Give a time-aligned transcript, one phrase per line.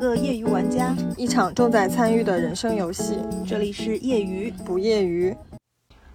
[0.00, 3.18] 个业余玩家，一场重在参与的人生游戏。
[3.46, 5.36] 这里是业余不业余。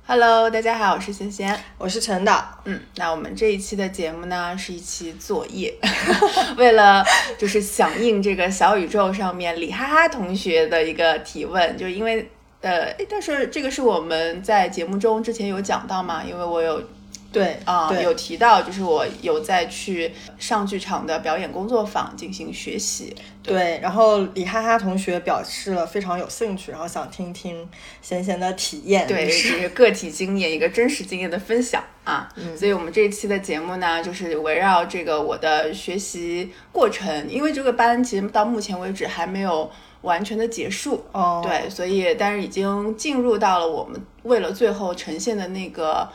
[0.07, 2.43] Hello，大家好，我是贤贤，我是陈导。
[2.63, 5.71] 嗯，那我们这一期的节目呢，是一期作业，
[6.57, 7.05] 为了
[7.37, 12.27] 就是响应这个小宇宙上面李哈哈同学的一个提问，就因为
[12.61, 16.81] 呃，但是这个是我们在节目中之前有讲到嘛，因为我有。
[17.35, 20.09] 对啊，有提到，就是我有在去
[20.39, 23.13] 上剧场的表演工作坊进行学习。
[23.43, 27.69] 对，然后李哈哈同学表示了非常有兴趣，然后想听听
[28.01, 32.29] 贤贤的体验，对，是个体经验，一个真实经验的分享啊。
[32.37, 39.69] 嗯，所以我们这一期的节目呢，就是围绕这个我的学习过程，因为这个班其实到目前为止还没有
[40.01, 41.05] 完全的结束。
[41.11, 46.09] 哦，对，所以但是已经进入到了我们为了最后呈现的那个。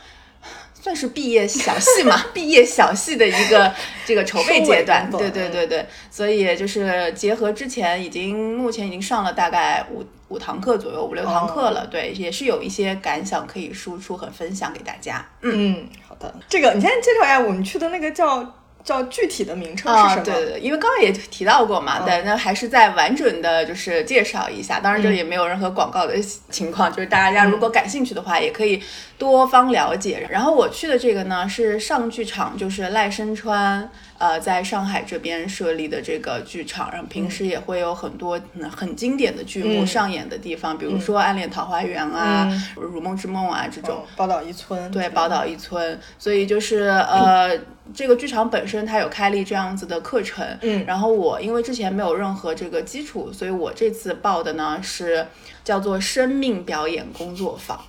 [0.81, 3.71] 算是毕业小戏嘛， 毕业小戏的一个
[4.05, 15.23] 这个筹备阶段，对对对对，所以就是结合之前已经目前已经上了大概五五堂课左右，五六堂课了，对，也是有一些感想可以输出和分享给大家。
[15.41, 18.55] 嗯，好的，这个你先介绍一下我们去的那个叫。
[18.83, 20.23] 叫具体的名称是什么？
[20.23, 24.79] 对对对，因为刚刚也提到过嘛，对，那还是再完整的就是介绍一下。
[24.79, 26.15] 当然，这里也没有任何广告的
[26.49, 28.81] 情况，就是大家如果感兴趣的话，也可以
[29.17, 30.27] 多方了解。
[30.29, 33.89] 然后我去的这个呢是上剧场，就是赖声川。
[34.21, 42.47] 呃，在上海这边设立的这个剧场，然后平时也会有很多很经典的剧目上演的地方，比如说《暗恋桃花源》啊，
[42.79, 44.05] 《如梦之梦》啊这种。
[44.15, 44.91] 宝岛一村。
[44.91, 45.99] 对，宝岛一村。
[46.19, 47.57] 所以就是呃，
[47.95, 50.45] 这个剧场本身它有开立这样子的课程。
[50.61, 50.85] 嗯。
[50.85, 55.25] 然后我因为之前没有任何这个基础，所以我这次报的呢是
[55.63, 57.83] 叫做生命表演工作坊。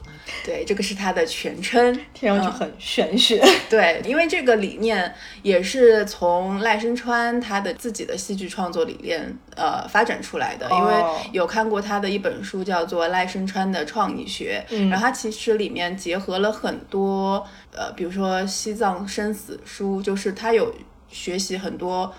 [0.44, 3.42] 对，这个是它的全称，听上去很玄学。
[3.68, 10.68] 对，因为这个理念也是从赖声川他的自己的戏剧创作理念呃发展出来的。
[10.70, 10.94] 因为
[11.32, 20.74] 有看过他的一本书，叫做《赖声川的创意学》，然后他其实里面结合了很多呃，比如说西藏生死书，就是他有
[21.08, 22.12] 学习很多。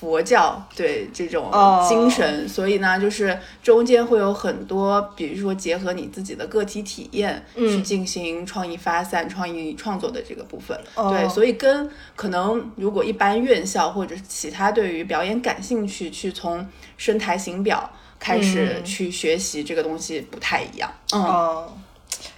[0.00, 1.50] 佛教对这种
[1.86, 10.80] 精神，所以呢，就是中间会有很多，比如说结合你自己的个体体验去进行创意发散、创意创作的这个部分。
[10.94, 20.90] 对，所以跟可能如果一般院校或者其他对于表演感兴趣，去从身台形表开始去学习这个东西不太一样。
[21.12, 21.68] 嗯，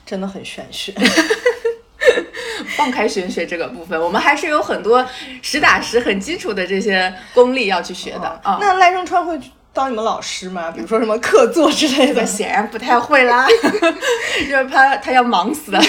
[0.04, 0.92] 真的很玄学。
[2.82, 5.06] 放开玄学这个部分，我们还是有很多
[5.40, 8.58] 实打实、很基础的这些功力要去学的啊。
[8.60, 9.38] 那赖声川会
[9.72, 10.70] 当你们老师吗？
[10.74, 12.24] 比如说什么客座之类的？
[12.26, 13.46] 显然不太会啦，
[14.48, 15.80] 因为怕他要忙死了，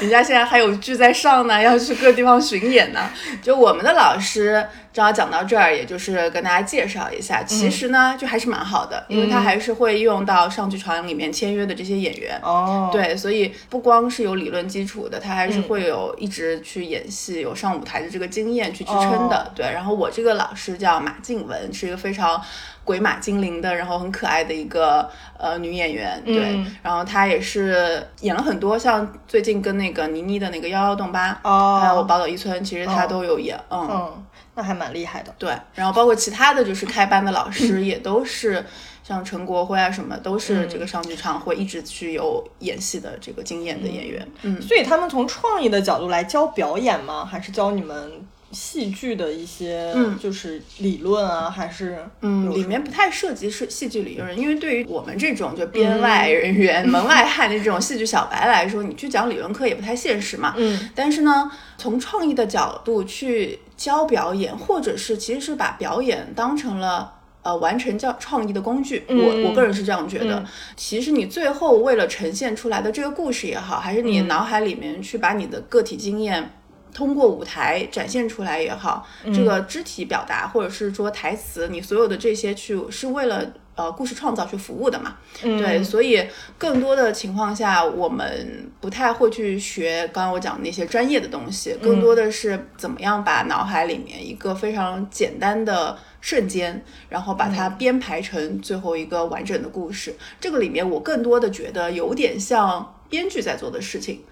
[0.00, 3.00] 人家现在还有剧在上呢，要去各地方巡演呢。
[3.42, 4.66] 就我们的老师。
[4.94, 12.38] 正好讲到这儿，也就是跟大家介绍一下，其实呢，就还是蛮好的，因为他还是会用到上剧场里面签约的这些演员。
[12.44, 19.50] 哦，对，所以不光是有理论基础的，他还是会有一直去演戏、有上舞台的这个经验去支撑的。
[19.56, 22.40] 对，然后我这个老师叫马静文，是一个非常
[22.84, 25.08] 鬼马精灵的，然后很可爱的一个
[25.38, 26.22] 呃女演员。
[26.24, 33.58] 对，然后她也是演了很多，像最近跟那个倪妮的那个幺幺洞八，哦，还有宝岛一村，其实她都有演。
[33.70, 34.24] 嗯。
[34.56, 35.52] 那还蛮厉害的，对。
[35.74, 38.64] 然后包括其他的就是开班的老师， 也都是
[39.02, 44.24] 像陈国辉啊什么，都是这个上剧场会一直去有演戏的这个经验的演员。
[44.42, 47.24] 嗯，所以他们从创意的角度来教表演吗？
[47.24, 48.12] 还是教你们
[48.54, 51.50] 戏剧的一些，嗯，就是理论啊？
[51.50, 60.54] 还是嗯，里面不太涉及是戏剧理论，因为对于我们这种就编外人员、 门外汉的这种戏剧小白来说，你去讲理论课也不太现实嘛。
[60.56, 63.58] 嗯，但是呢，从创意的角度去。
[63.76, 67.12] 教表演，或者是其实是把表演当成了
[67.42, 69.02] 呃完成教创意的工具。
[69.08, 70.44] 我我个人是这样觉得。
[70.76, 76.52] 其实你最后为了呈现出来的这个故事也好，还是你脑海里面去把你的个体经验
[76.94, 83.52] 通过舞台展现出来也好，这个肢体表达或者是说台词，你所有的这些去是为了。
[83.76, 86.24] 呃，故事创造去服务的嘛，对，所以
[86.56, 100.14] 更多的情况下，我们不太会去学刚刚我讲的那些专业的东西，更多的是怎么样把脑海里面一个非常简单的瞬间，然后把它编排成最后一个完整的故事。
[100.40, 104.22] 这个里面，我更多的觉得有点像编剧在做的事情。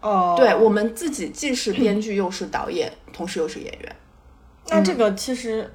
[0.00, 3.96] 哦，对我们自己既是编剧又是导演，同时又是演员。
[4.68, 5.72] 那这个其实。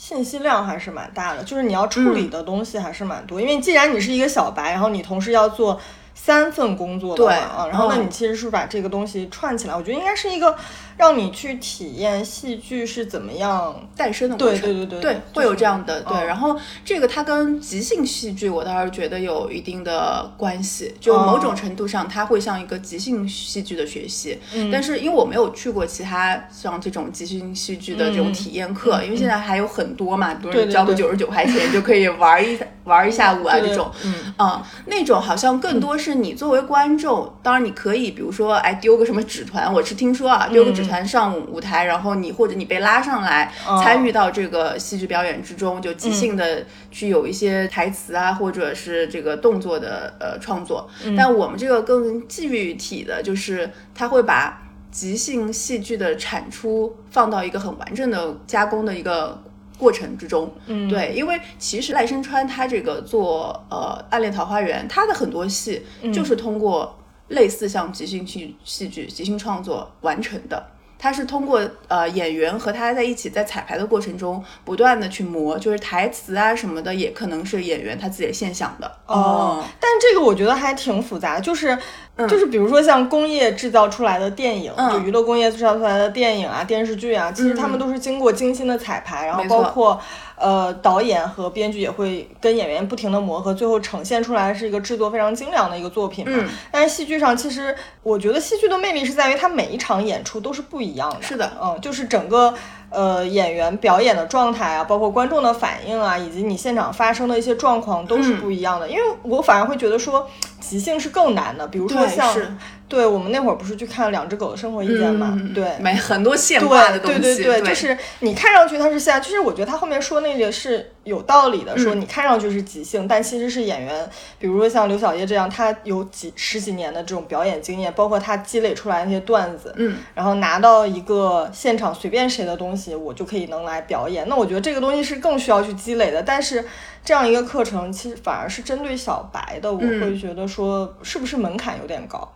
[0.00, 3.40] 信息量还是蛮大的，就是你要处理的东西还是蛮多。
[3.40, 5.76] 因为既然你是一个小白，然后你同时要做
[6.14, 10.56] 三份工作的对啊，然后那嗯你其实是把这个东西串起来，我觉得应该是一个
[10.98, 13.74] 让你去体验戏剧是怎么样。
[13.96, 16.16] 诞生的过程，对对对对对会有这样的对。
[16.18, 24.38] 嗯然后这个它跟即兴戏剧，我倒是觉得有一定的关系，就某种程度上，它会像一个即兴戏剧的学习。
[24.54, 33.90] 嗯但是因为我没有去过其他像这种即兴戏剧的这种体验课，因为现在还有很多嘛，比如交个对九十九块钱就可以玩一玩一下午啊这种。
[34.04, 43.52] 嗯嗯，那种好像更多是你作为观众，当然你可以，比如说，哎，丢个什么纸团，我是听说啊，丢个纸团上舞台，然后你或者你被拉上来、
[43.84, 50.88] 参与到这个戏剧表演之中，就即兴的去有一些台词啊，或者是这个动作的呃创作。
[51.16, 59.40] 但我们这个更具体的就是，他会把即兴戏剧的产出放到一个很完整的加工的一个
[59.76, 60.52] 过程之中。
[60.66, 66.98] 嗯，对，因为其实赖声川他这个做呃《暗恋桃花源》，他的很多戏就是通过
[67.28, 70.66] 类似像即兴戏戏剧、即兴创作完成的。
[70.98, 78.90] 他是通过呃演员和他在一起在彩排的过程中不断的去磨，就是台词啊什么的，也可能是演员他自己现想的。
[79.06, 81.78] 哦，但这个我觉得还挺复杂，就是、
[82.26, 90.00] 就是比如说像工业制造出来的电影，嗯就娱乐工业制造出来的电影啊、电视剧啊，其实他们都是经过精心的彩排，然后包括
[90.36, 96.36] 呃导演和编剧也会跟演员不停的磨合，最后呈现出来是一个制作非常精良的一个作品嘛。
[96.40, 101.22] 嗯但是戏剧上，其实我觉得戏剧的魅力是在于它每一场演出都是不一样的。
[101.22, 102.54] 是的嗯，就是整个。
[102.90, 108.88] 呃，演员表演的状态啊，包括观众的反应啊，以及你现场发生的一些状况都是不一样的。
[108.88, 110.26] 因为我反而会觉得说，
[110.58, 111.68] 即兴是更难的。
[111.68, 112.50] 比如说像，是
[112.88, 115.34] 对我们那会儿不是去看《两只狗的生活意见》嘛？
[115.38, 124.08] 嗯对，没很多现化的东西，对对对就是你看上去它是现，就是我觉得他后面说那个是有道理的，说嗯你看上去是即兴，但其实是演员，
[124.38, 134.28] 比如说像刘晓叶这样，他有几十几年的这种表演经验，包括他积累出来那些段子，嗯，然后拿到一个现场随便谁的东西，我就可以能来表演。
[134.28, 136.64] 那我觉得这个东西是更需要去积累的，但是
[137.04, 142.32] 这样一个课程其实反而是针对小白的，我嗯会觉得说是不是门槛有点高？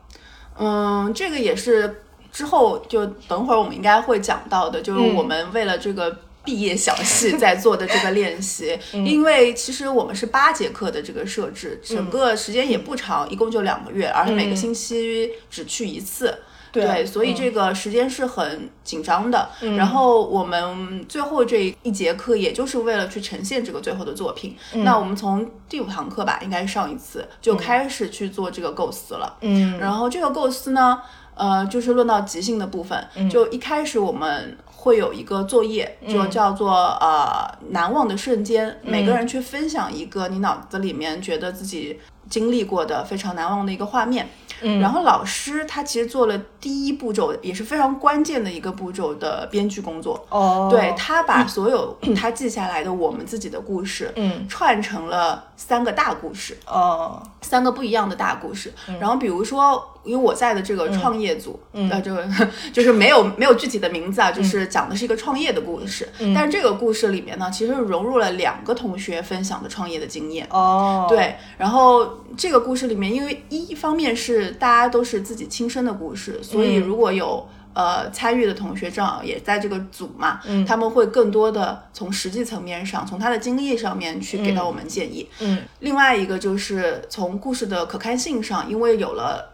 [0.59, 2.03] 嗯，这个也是
[2.33, 6.17] 之后就等会儿我们应该会讲到的，就是我们为了这个。
[6.45, 16.37] 毕业小戏 在做的这个练习，因为其实我们是八节课的这个设置，整个时间也不长，一共就两个月，而且每个星期只去一次。
[16.73, 19.49] 对，所以这个时间是很紧张的。
[19.77, 24.57] 然后我们最后这一节课，也就是为了去呈现这个最后的作品。
[24.73, 29.37] 那我们从第五堂课吧，应该是上一次就开始去做这个构思了。
[29.43, 31.01] 嗯，然后这个构思呢，
[31.35, 34.57] 呃，就是论到即兴的部分，就一开始我们。
[34.83, 44.29] 会有一个作业，就叫做、呃难忘的瞬间，每个人去分享一个你脑子里面觉得自己经历过的非常难忘的一个画面。
[44.63, 50.25] 嗯然后老师他其实做了第一步骤，也是非常关键的一个步骤的编剧工作。
[50.29, 56.57] 哦，对他把所有 他记下来的我们自己的故事，嗯，串成了三个大故事。
[56.67, 58.73] 哦，三个不一样的大故事。
[58.89, 62.27] 嗯然后比如说，因为我在的这个创业组，呃，这个
[62.73, 66.09] 就是没有没有具体的名字啊，嗯就是讲的是一个创业的故事。
[66.35, 70.47] 但是这个故事里面呢，其实融入了两个同学分享的创业的经验。
[70.51, 85.29] 哦，，对，然后这个故事里面，因为一方面是大家都是自己亲身的故事，所以如果有呃参与的同学正好也在这个组嘛，他们会更多的从实际层面上，从他的经历上面去给到我们建议。
[85.39, 89.52] 嗯，另外一个就是从故事的可看性上，因为有了。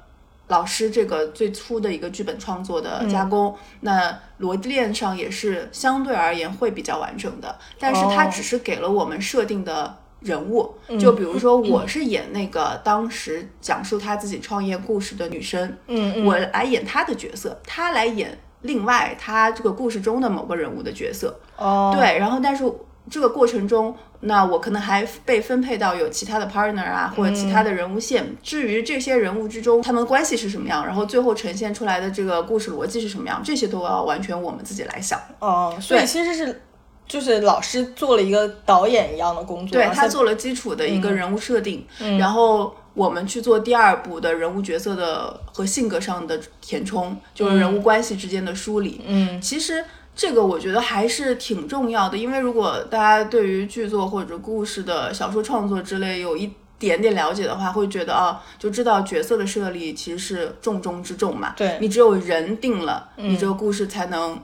[0.48, 22.64] 老师这个最初的一个剧本创作的加工，那逻辑链上也是相对而言会比较完整的，但是它哦只是给了我们设定的人物，就比如说我是演那个当时讲述她自己创业故事的女生，嗯嗯，我来演她的角色，她来演另外她这个故事中的某个人物的角色，哦，对，然后但是
[23.10, 28.36] 这个过程中，那我可能还被分配到有其他的 partner 啊，或者其他的人物线。
[28.42, 35.20] 至于这些人物之中，他们关系是什么样，然后最后呈现出来的这个故事逻辑是什么样，这些都要完全我们自己来想。
[35.38, 36.62] 哦，所以其实是
[37.06, 41.86] 就是老师做了一个导演一样的工作，对他做了基础的一个人物设定，
[42.18, 49.00] 然后我们去做第二步的人物角色的和性格上的填充，就是人物关系之间的梳理。
[49.06, 49.82] 嗯，其实
[50.18, 61.54] 这个我觉得还是挺重要的，因为如果大家对于剧作或者故事的小说创作之类有一点点了解的话，会觉得啊，就知道角色的设立其实是重中之重嘛。
[61.56, 64.36] 对你只有人定了，你这个故事才能。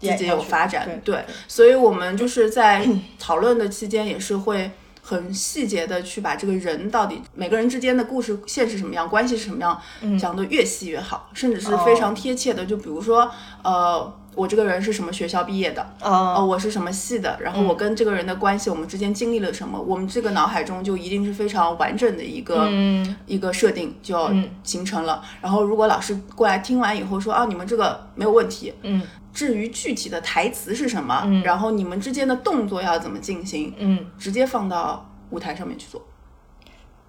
[0.00, 2.88] 自己有发展，对对，所以我们就是在
[3.20, 4.70] 讨论的期间也是会
[5.02, 9.78] 很细节的去把这个人到底每个人之间的故事线是什么样，关系是什么样，
[10.18, 12.64] 讲的越细越好，甚至是非常贴切的。
[12.64, 13.30] 就比如说，
[13.62, 14.10] 呃，
[14.40, 16.34] 我这个人是什么学校毕业的，哦。
[16.38, 22.66] 呃，我是什么系的，然后我跟这个人的关系，我们之间经历了什么，我们这个脑海中就一定是非常完整的一个、
[23.26, 24.32] 一个设定就要
[24.62, 25.22] 形成了。
[25.42, 29.02] 然后如果老师过来听完以后说啊，你们这个没有问题，嗯，
[29.34, 34.06] 至于具体的台词是什么，然后你们之间的动作要怎么进行，嗯。
[34.18, 36.02] 直接放到舞台上面去做。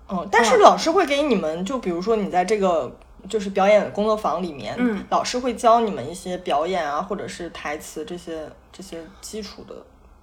[0.09, 2.97] 嗯，但是老师会给你们，就比如说你在这个
[3.29, 9.75] 就是表演工作坊里面，嗯，老师会教你们一些表演啊，或者是台词这些这些基础的。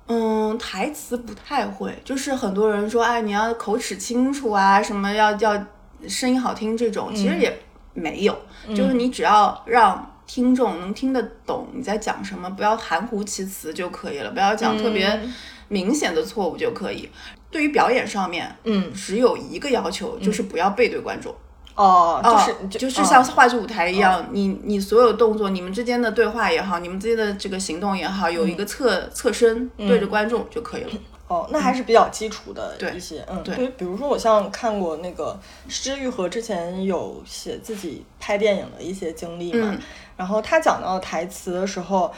[0.07, 5.67] 嗯，台词不太会，就是很多人说，哎，你要口齿清楚啊，什么要要
[6.09, 7.55] 声音好听这种，其实也
[7.93, 8.35] 没有，
[8.69, 15.21] 就是你只要让听众能听得懂你在讲什么，不要含糊其辞就可以了，不要讲特别
[15.69, 17.09] 明显的错误就可以。
[17.51, 21.35] 对于表演上面，嗯，只有一个要求，就是不要背对观众。
[21.79, 23.05] 哦，就是、哦就是哦。
[23.05, 30.91] 像话剧舞台一样，你你所有动作，你们之间的对话也好，你们之间的这个行动也好，有一个侧侧身对着观众就可以了。
[31.29, 39.79] 哦，那还是比较基础的对一些，嗯，对比如说我像看过那个施玉和之前有写自己拍电影的一些经历嘛，嗯。
[40.17, 42.13] 然后他讲到台词的时候。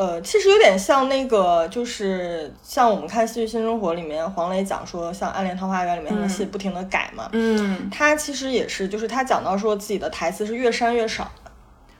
[0.00, 11.30] 呃，其实有点像那个，就是像我们看《戏剧新生活》里面，黄磊讲说，像《暗恋桃花源》里面的戏不停的改嘛，嗯，他其实也是，就是他讲到说自己的台词是越删越少。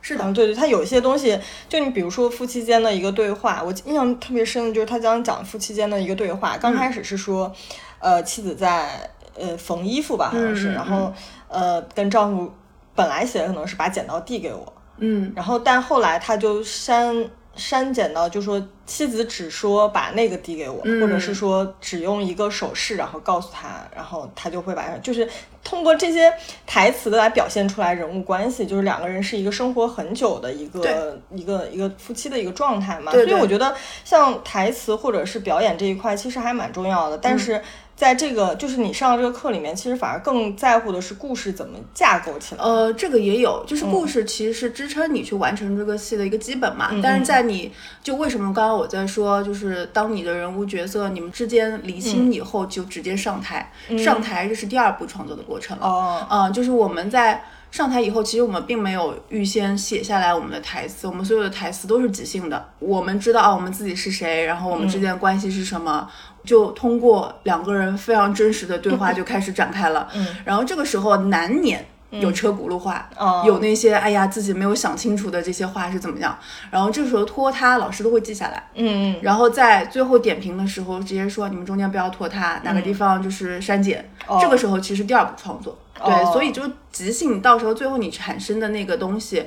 [0.01, 1.39] 是的，嗯，对对，他有一些东西，
[1.69, 7.53] 就你比如说夫妻间的一个对话，我印象特别深的就是他讲讲夫妻间的一个对话，刚开始是说，
[7.99, 11.13] 呃，妻子在呃缝衣服吧，好像是，然后
[11.49, 12.51] 呃跟丈夫
[12.95, 17.15] 本来写的可能是把剪刀递给我，嗯然后但后来他就删
[17.61, 25.29] 删减到，就说妻子只说把那个递给我，嗯或者是说只用一个手势，然后告诉他，然后他就会把，就是
[25.63, 26.33] 通过这些
[26.67, 33.13] 台词来表现出来人物关系，就是两个人是一个生活很久的一个一个一个夫妻的一个状态嘛。
[33.13, 33.75] 对对所以我觉得
[34.05, 37.63] 像台词或者是表演这一块，其实还蛮重要的，但是。
[38.01, 42.65] 在这个就是你上这个课里面，其实反而更在乎的是故事怎么架构起来。
[42.65, 46.91] 呃，这个也有，就是嗯故事其实是支撑你去完成这个戏的一个基本嘛。
[47.03, 47.71] 但是在你
[48.03, 53.71] 就为什么刚刚我在说，就是当你的人物角色你们之间厘嗯清以后，就直接上台，
[54.03, 55.87] 上台这是第二步创作的过程了。
[55.87, 62.69] 哦，嗯，就是我们在上台以后，其实我们并没有预先写下来我们的台词，我们所有的台词都是即兴的。
[62.81, 66.11] 我们知道啊，我们自己是谁，然后我们之间的关系是什么，
[66.45, 70.09] 就通过两个人非常真实的对话就开始展开了。
[70.15, 71.87] 嗯，然后这个时候难免。
[72.13, 76.37] 有车轱辘话，哦有那些哎呀自己没有想清楚的这些话是怎么样，
[76.69, 84.11] 然后这个时候拖沓，老师都会记下来，嗯嗯，然后在最后点评的时候直接说你们中间不要拖沓，哪个地方就是删减。
[84.41, 89.47] 这个时候其实第二步创作，对，哦所以就即兴，到时候最后你产生的那个东西。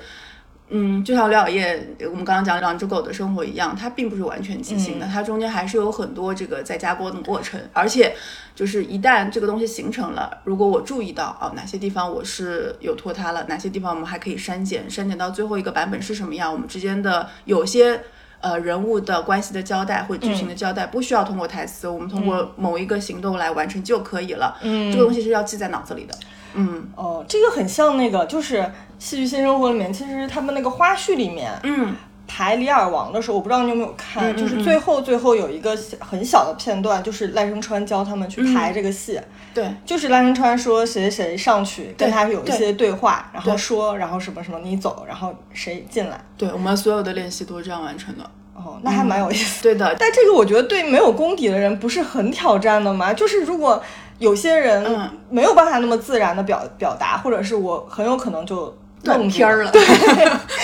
[0.70, 8.16] 嗯，就像刘晓叶，我们刚刚讲两只狗的生活一样，它并不是完全即兴的，它中间还是有很多这个在加工的过程，而且
[8.56, 18.02] 就是一旦这个东西形成了，如果我注意到哦哪些地方我是有拖沓了，哪些地方我们还可以删减，删减到最后一个版本是什么样，我们之间的有些。
[18.44, 24.60] 呃，人物的关系的交代或剧情的交代，不需要通过台词，我们通过某一个行动来完成就可以了。
[24.62, 26.14] 嗯，这个东西是要记在脑子里的。
[26.54, 26.88] 嗯。
[26.96, 28.58] 哦，这个很像那个，就是
[29.00, 31.96] 《戏剧新生活》里面，其实他们那个花絮里面嗯。
[32.26, 39.20] 排《李尔王》的时候，我不知道你有没有看，嗯嗯就是最后最后有一个小很小的片段，就是赖声川教他们去排这个戏，
[39.54, 42.90] 对，就是赖声川说谁谁谁上去跟他有一些对。
[42.90, 46.20] 话，然后说，然后什么什么你走，然后谁进来。
[46.38, 48.24] 对我们所有的练习都是这样完成的。
[48.56, 49.62] 哦，那还蛮有意思。
[49.62, 53.14] 对的，但这个我觉得对没有功底的人不是很挑战的吗？
[53.14, 53.84] 就是如果
[54.20, 59.84] 有些人嗯没有办法那么自然的表表达，或者是我很有可能就断片儿了， 对，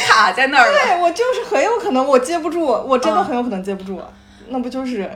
[0.08, 0.78] 卡在那儿了。
[0.86, 4.02] 对我就是很有可能我接不住，我真的嗯很有可能接不住，
[4.48, 5.10] 那不就是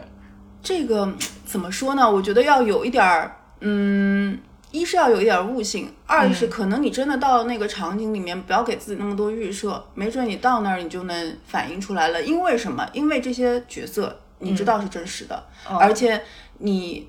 [0.62, 1.08] 这个
[1.46, 2.10] 怎么说呢？
[2.10, 4.38] 我觉得要有一点儿，嗯，
[4.72, 12.22] 一是要有一点儿悟性，二是可能你真的到那个场景里面，不要给自己那么多预设，没准你到那儿你就能反映出来了。
[12.22, 12.86] 因为什么？
[12.92, 15.44] 因为这些角色你知道是真实的，
[15.80, 16.22] 而且
[16.58, 17.08] 你。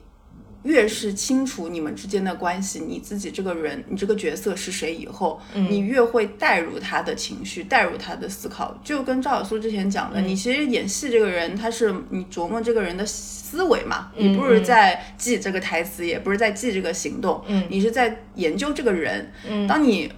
[0.64, 8.78] 越是清楚你们之间的关系，你自己这个人，你这个角色是谁以后，你越会带入他的情绪，带入他的思考。
[8.82, 19.30] 就跟赵小苏之前讲的，你其实演戏这个人，他是你琢磨这个人的思维嘛，你不是在记这个台词，也不是在记这个行动，你是在研究这个人。
[19.68, 20.10] 当你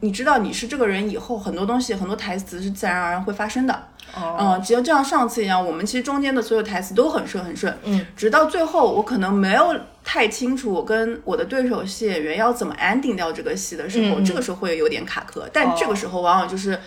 [0.00, 3.74] 你知道你是这个人以后，很多东西很多台词是自然而然会发生的。
[4.14, 16.78] 哦嗯，只要就像上次一样，我们其实中间的所有台词都很顺很顺，嗯，直到最后我可能没有太清楚我跟我的对手戏演员要怎么 ending 掉这个戏的时候，这个时候会有点卡壳，但这个时候往往就是。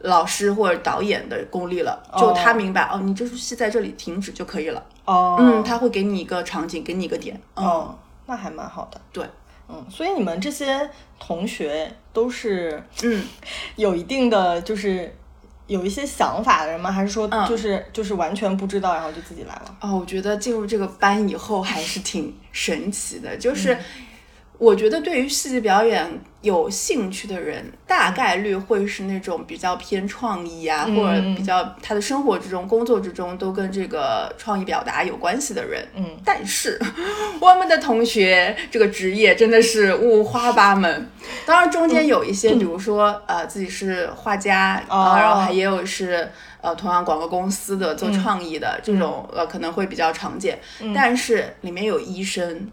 [0.00, 4.82] 老师或者导演的功力了，就他明白哦，你这出戏在这里停止就可以了。
[5.06, 7.40] 哦，嗯，他会给你一个场景，给你一个点。
[7.54, 9.00] 嗯，哦，那还蛮好的。
[9.12, 9.24] 对，
[9.68, 13.24] 嗯，所以你们这些同学都是嗯，
[13.76, 15.14] 有一定的就是
[15.66, 16.92] 有一些想法的人吗？
[16.92, 19.76] 还是说嗯就是、就是完全不知道，然后就自己来了？
[19.80, 23.76] 哦，我觉得进入这个班以后还是挺神奇的，就是
[24.58, 26.08] 我觉得对于戏剧表演
[26.40, 35.86] 有兴趣的人，大概率会是那种比较偏创意啊，或者比较他的生活之中、工作之中都跟这个创意表达有关系的人。
[35.96, 36.80] 嗯，但是
[37.40, 41.10] 我们的同学这个职业真的是五花八门，
[41.44, 46.30] 当然中间有一些，比如说呃自己是画家啊、哦然后还也有是。
[46.64, 50.58] 呃，同样广告公司的做创意的、这种，呃，可能会比较常见。
[50.94, 52.66] 但是里面有医生，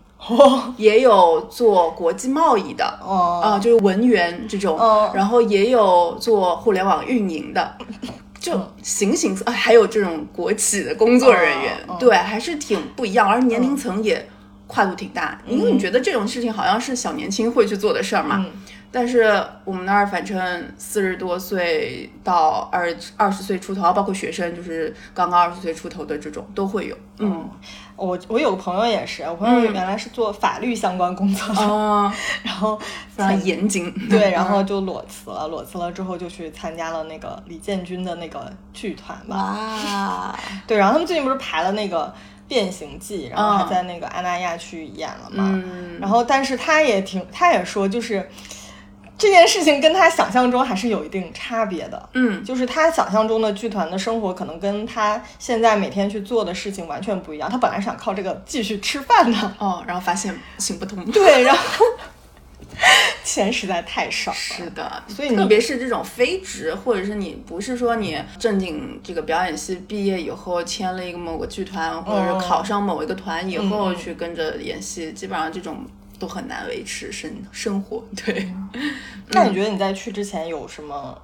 [0.77, 3.41] 也有做国际贸易的，哦。
[3.43, 5.11] 啊、就是文员这种，哦。
[5.13, 7.75] 然后也有做互联网运营的，
[8.39, 14.27] 就形形色，啊还有这种国企的工作人员，对，还是挺不一样，而年龄层也
[14.67, 18.37] 跨度挺大，因为你觉得这种事情好像是小年轻会去做的事儿嘛。
[18.39, 18.51] 嗯
[18.91, 26.97] 但是我们那儿反正四十多岁到二二十岁出头，包括学生，就是刚刚二十岁出头的这种都会有。
[27.19, 27.49] 嗯，
[27.95, 32.77] 我我有个朋友也是，我朋友原来是做法律相关工作的，啊、 然后
[33.09, 33.93] 非常严谨。
[34.09, 39.35] 对， 然后就裸辞了，裸辞了之后就去参加了那个李建军的那个剧团吧。
[39.37, 42.07] 哇， 对，然后他们最近不是排了那个
[42.47, 45.49] 《变形记》，然后还嗯在那个阿那亚去演了嘛。
[45.53, 48.27] 嗯然后，但是他也挺，他也说，就是
[49.21, 52.09] 这件事情跟他想象中还是有一定差别的。
[52.13, 57.47] 嗯就是他想象中的剧团的生活，可能跟他现在每天去做的事情完全不一样。
[57.47, 61.05] 他本来想靠这个继续吃饭的，哦，然后发现行不通。
[61.11, 61.85] 对，然后
[63.23, 64.37] 钱实在太少了。
[64.37, 75.85] 是的，所以特别是这种非职，或者是你不是说你正经这个表演系毕业以后签了一个某个剧团，或者是考上某一个团以后嗯去跟着演戏，基本上这种
[76.21, 78.05] 都很难维持生生活。
[78.15, 78.47] 对，
[79.33, 81.19] 那你觉得你在去之前有什么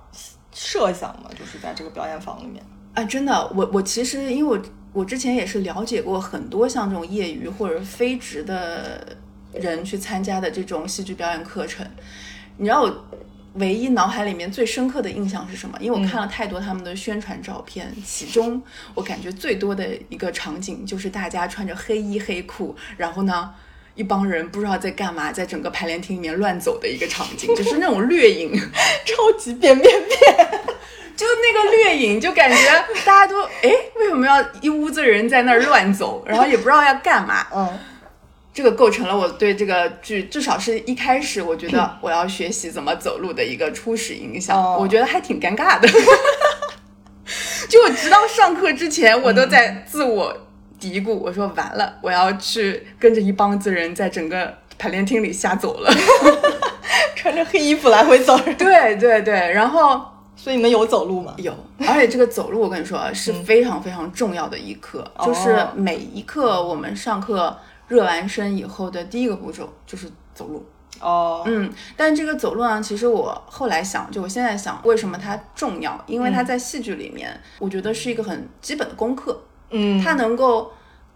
[0.52, 1.30] 设想吗？
[1.38, 2.64] 就是在这个表演房里面。
[2.96, 9.16] 啊，真的，我我其实因为我我之前也是了解过很多像这种业余或者非职的
[9.54, 11.86] 人去参加的这种戏剧表演课程，
[12.58, 13.06] 你知道我
[13.54, 15.78] 唯一脑海里面最深刻的印象是什么？
[15.80, 18.60] 因为我看了太多他们的宣传照片，其中
[18.96, 23.54] 我感觉最多的一个场景就是大家穿着黑衣黑裤，然后呢。
[23.98, 28.54] 一帮人不知道在干嘛，在整个排练厅里面乱走的一个场景， 就是那种掠影，
[29.04, 30.50] 超级变变变，
[31.18, 32.56] 就那个掠影，就感觉
[33.04, 37.48] 大家都哎，为什么要一屋子人在那儿乱走，然后也不知道要干嘛？
[37.54, 37.78] 嗯，
[38.54, 44.78] 这个构成了我对这个剧，至少是一开始我觉得我要学习怎么走路的一个初始影响，哦。
[44.80, 45.90] 我觉得还挺尴尬的。
[47.68, 50.47] 就我直到上课之前，我都在自我
[50.80, 55.92] 嘀咕，我说完了，我要去跟着一帮子人在整个排练厅里瞎走了。
[57.16, 60.00] 穿着黑衣服来回走，对对对，然后
[60.36, 61.34] 所以你们有走路吗？
[61.38, 70.66] 有，而且这个走路，我跟你说啊是非常非常重要的一课，就是哦每一课我们上课热完身以后的第一个步骤就是走路。
[71.00, 76.02] 哦，嗯，但这个走路呢，其实我后来想，就我现在想，为什么它重要？
[76.08, 80.72] 因为它在戏剧里面，我觉得是一个很基本的功课，嗯，它能够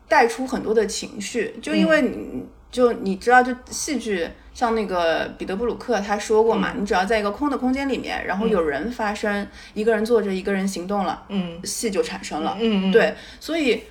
[0.08, 1.56] 带出很多的情绪。
[1.62, 11.60] 就因为你，就你知道，就戏剧像那个彼得布鲁克他说过嘛，你只要在一个空的空间里面，然后有人发生，一个人坐着，一个人行动了，嗯。
[11.64, 12.58] 戏就产生了。
[12.60, 13.84] 嗯嗯，对，所以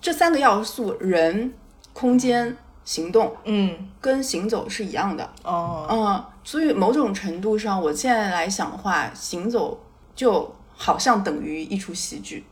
[0.00, 1.52] 这三个要素，人、
[1.92, 3.34] 空间、行动。
[3.44, 3.90] 嗯。
[4.00, 9.82] 跟行走是一样的，哦，嗯，所以某种程度上，我现在来想的话，行走
[10.14, 12.44] 就好像等于一出戏剧，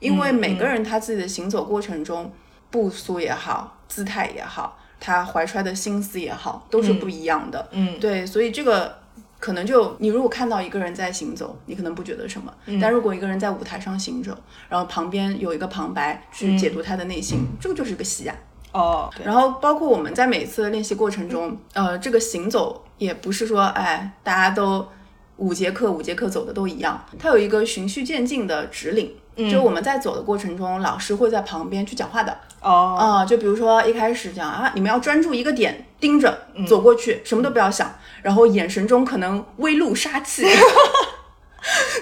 [0.00, 2.32] 因为每个人他自己的行走过程中，
[2.70, 7.68] 步速也好，姿态也好，他怀揣的心思也好，都是不一样的。
[7.72, 8.98] 嗯对，所以这个
[9.38, 14.36] 可能就你如果看到一个人在行走，你可能不觉得什么，但如果一个人在舞台上行走，
[14.68, 18.34] 然后旁边有一个旁白去解读他的内心，这个就是个戏啊。
[18.72, 24.88] 哦，对然后包括我们在每次的练习过程中，呃，这个行走也不是说，哎，大家都
[25.36, 28.90] 五节课五节课走的都一样，它有一个循序渐进的指
[29.36, 29.50] 领。
[29.50, 32.36] 就我们在走的过程中，老师会在旁边去讲话的。
[32.60, 40.44] 哦，啊、就比如说一开始讲啊，你们要专注一个点，盯着走过去，什么都不要想，然后眼神中可能微露杀气。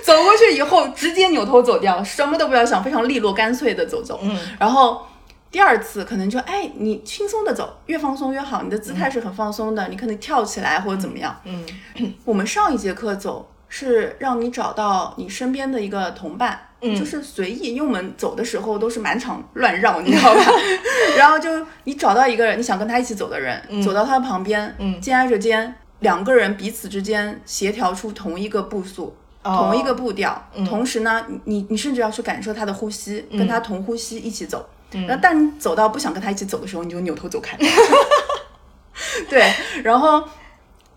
[0.02, 4.18] 走过去以后，直接扭头走掉，什么都不要想，非常利落干脆的走走。
[4.22, 5.06] 嗯，然后
[5.50, 11.36] 第二次可能就哎，你轻松的走，越放松越好，你的姿态是很放松的，你可能跳起来或者怎么样。
[11.44, 11.64] 嗯，
[12.24, 20.40] 我们上一节课走是让你找到你身边的一个同伴，嗯就是随意，因为我们走的时候都是满场乱绕，你知道吧？
[21.16, 21.48] 然后就
[21.84, 29.16] 你找到一个人，你想跟他一起走的人，走到他的旁边，嗯肩挨着肩，两个人彼此之间协调出同一个步速。
[29.44, 34.68] 哦同一个步调，同时呢，你你你甚至要去感受他的呼吸，跟他同呼吸一起走。
[34.92, 37.58] 然后，但你走到不想跟他一起走的时候，你就扭头走开。
[39.28, 40.22] 对，然后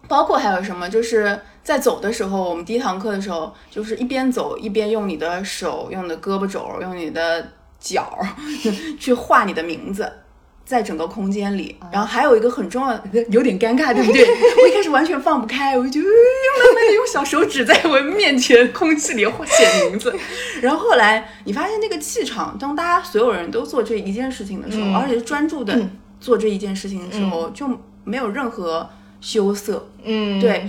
[0.08, 8.17] 包括还有什么，就是在走的时候，我们第一堂课的时候，就是一边走一边用你的手、用你的胳膊肘、用你的脚
[8.97, 10.10] 去画你的名字。
[10.65, 14.25] 在整个空间里，然后还有一个很重要的，有点尴尬，对不对？
[14.63, 20.12] 我一开始完全放不开，我就呃慢慢的用小手指在我面前空气里写名字，
[20.63, 25.80] 然后后来你发现那个气场，当大家所有人都做这一件事情的时候，而且是专注的
[26.19, 27.69] 做这一件事情的时候，就
[28.04, 28.89] 没有任何
[29.21, 30.67] 羞涩，嗯，对。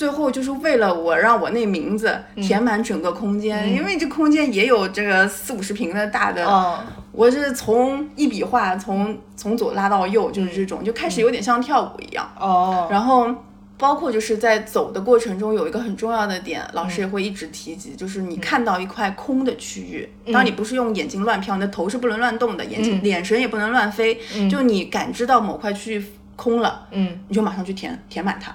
[0.00, 6.78] 最后就是为了我让我那名字填满整个空间，因为这空间也有这个四五十平的大的，嗯。
[7.12, 12.26] 我是从一笔画从从左拉到右，就是这种，就开始有点像跳舞一样。
[12.40, 13.30] 哦，然后
[13.76, 24.18] 包括就是在走的过程中，有一个很重要的点，老师也会一直提及，就是你看到一块空的区域，当然你不是用眼睛乱飘，你的头是不能乱动的，眼睛、眼神也不能乱飞，
[24.50, 26.04] 就你感知到某块区域
[26.36, 28.50] 空了，嗯，你就马上去填填满它。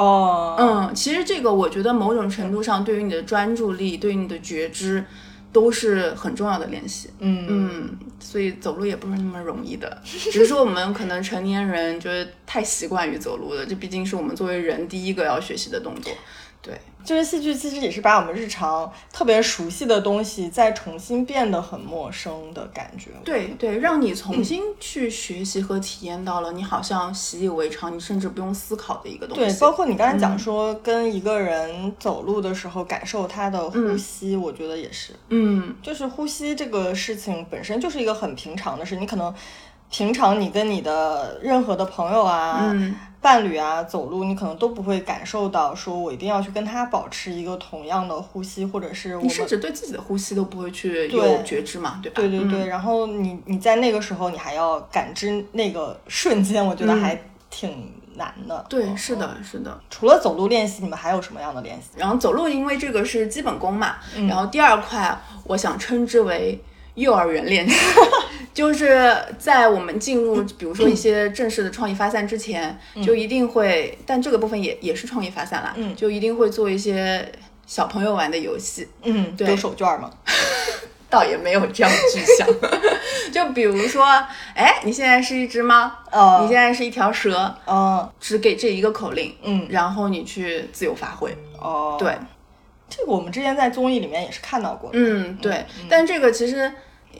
[0.00, 5.04] 哦，嗯，其实这个我觉得某种程度上对于你的专注力，对于你的觉知。
[5.50, 7.46] 都是很重要的练习，嗯。
[7.48, 16.12] 嗯，所以走路也不是那么容易的，只是说我们可能成年人就是太习惯于走路了，这毕竟是我们作为人第一个要学习的动作，
[16.60, 23.12] 对，就是戏剧其实也是把我们日常特别熟悉的东西再重新变得很陌生的感觉。
[23.24, 29.42] 对对，让你重新去学习和体验到了你好像习以为常，你甚至不用思考的一个东西。
[29.42, 39.34] 对，包括你刚才讲说跟一个人走路的时候感受他的呼吸，我觉得也是，嗯，就是呼吸这个事情本身就是一个很平常的事，你可能
[39.90, 52.16] 平常你跟你的任何的朋友啊、嗯伴侣啊走路，你可能都不会感受到说我一定要去跟他保持一个同样的呼吸，或者是我们你甚至对自己的呼吸都不会去有觉知嘛，对吧？
[52.16, 58.56] 对对对，嗯然后你你在那个时候你还要感知那个瞬间，我觉得还挺难的。
[58.56, 59.80] 嗯对，嗯是的，是的。
[59.90, 61.88] 除了走路练习，你们还有什么样的练习？
[61.96, 66.62] 然后走路，因为这个是基本功嘛，嗯然后第二块我想称之为
[66.94, 67.76] 幼儿园练习，
[68.58, 77.30] 就是在我们进入比如说一些正式的创意发散之前，就一定会，但这个部分也也是创意发散啦，嗯就一定会做一些
[77.68, 80.10] 小朋友玩的游戏，嗯，对丢手绢吗？
[81.08, 82.48] 倒也没有这样具象，
[83.32, 84.04] 就比如说，
[84.56, 92.12] 哎，你现在是一只猫，哦你现在是一条蛇，嗯只给这一个口令，嗯然后你去自由发挥，哦，对，
[92.90, 94.98] 这个我们之前在综艺里面也是看到过的。
[94.98, 96.70] 嗯，对，但这个其实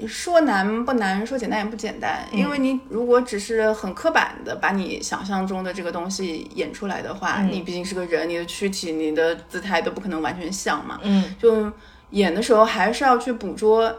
[0.06, 2.38] 说难不难，说简单也不简单，嗯。
[2.38, 7.50] 因为你如果只是很刻板的把你想象中的这个东西演出来的话，嗯。
[7.50, 11.34] 你毕竟是个人，你的躯体、你的姿态都不可能完全像嘛，嗯。
[11.38, 11.72] 就
[12.10, 13.94] 演的时候还是要去捕捉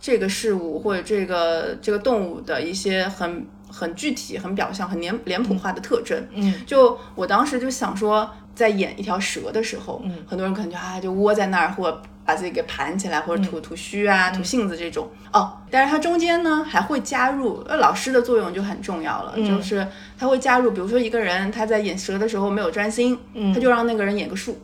[0.00, 6.24] 这个事物或者这个这个动物的一些很很具体、很表象、很脸脸谱化的特征。
[6.32, 6.54] 嗯。
[6.66, 10.24] 就我当时就想说，在演一条蛇的时候，嗯。
[10.26, 15.08] 很多人可能就啊就窝在那儿，或者把自己给盘起来，或者吐吐须啊、吐性子这种。
[15.32, 19.88] 哦，但是它中间呢还会加入，呃，老师的作用就很重要了，就是
[20.18, 23.18] 他会加入，比如说一个人他在演蛇的时候没有专心，
[23.54, 24.60] 他就让那个人演个树。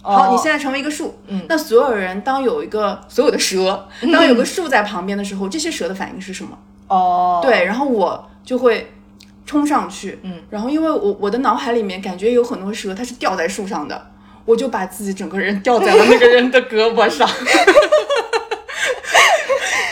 [0.00, 1.20] 好，你现在成为一个树，
[1.50, 6.58] 那所有人当有一个所有的蛇，当有个树在旁边的时候，这些蛇的反应是什么？
[6.88, 8.94] 哦，对，然后我就会
[9.44, 14.10] 冲上去，嗯，然后因为我我的脑海里面感觉有很多蛇它是吊在树上的，
[14.44, 17.28] 我就把自己整个人吊在了那个人的胳膊上，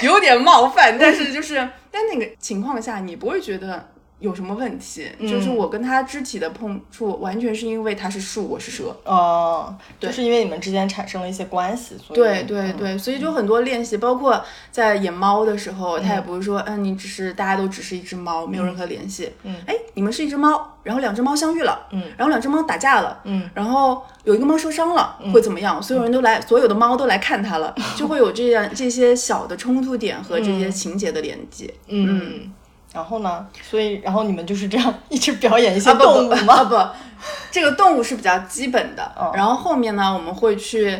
[0.02, 1.54] 有点冒犯，但是就是
[1.92, 3.88] 在那个情况下，你不会觉得
[4.20, 5.28] 有什么问题，嗯。
[5.28, 8.96] 就是我跟他肢体的碰触，完全是因为他是树，我是蛇。
[9.04, 10.08] 哦，对。
[10.08, 12.76] 就是因为你们之间产生了一些关系，所以对对嗯。
[12.76, 19.32] 对，所以就很多练习，包括在演猫的时候，他也不是说，嗯，你只是大家都只是一只猫，没有任何联系。
[19.42, 25.82] 嗯，哎，你们是一只猫，然后两只猫相遇了，嗯，然后两只猫打架了，嗯，然后有一个猫受伤了，会怎么样？
[25.82, 31.72] 所有人都来，所有的猫都来看它了， 就会有这样这些小的冲突点和这些情节的连接。
[31.88, 32.52] 嗯。
[32.92, 33.46] 然后呢？
[33.62, 36.54] 所以，然后你们就是这样一直表演一些动物吗？
[36.54, 36.76] 啊不，
[37.52, 40.98] 这个动物是比较基本的，哦然后后面呢，我们会去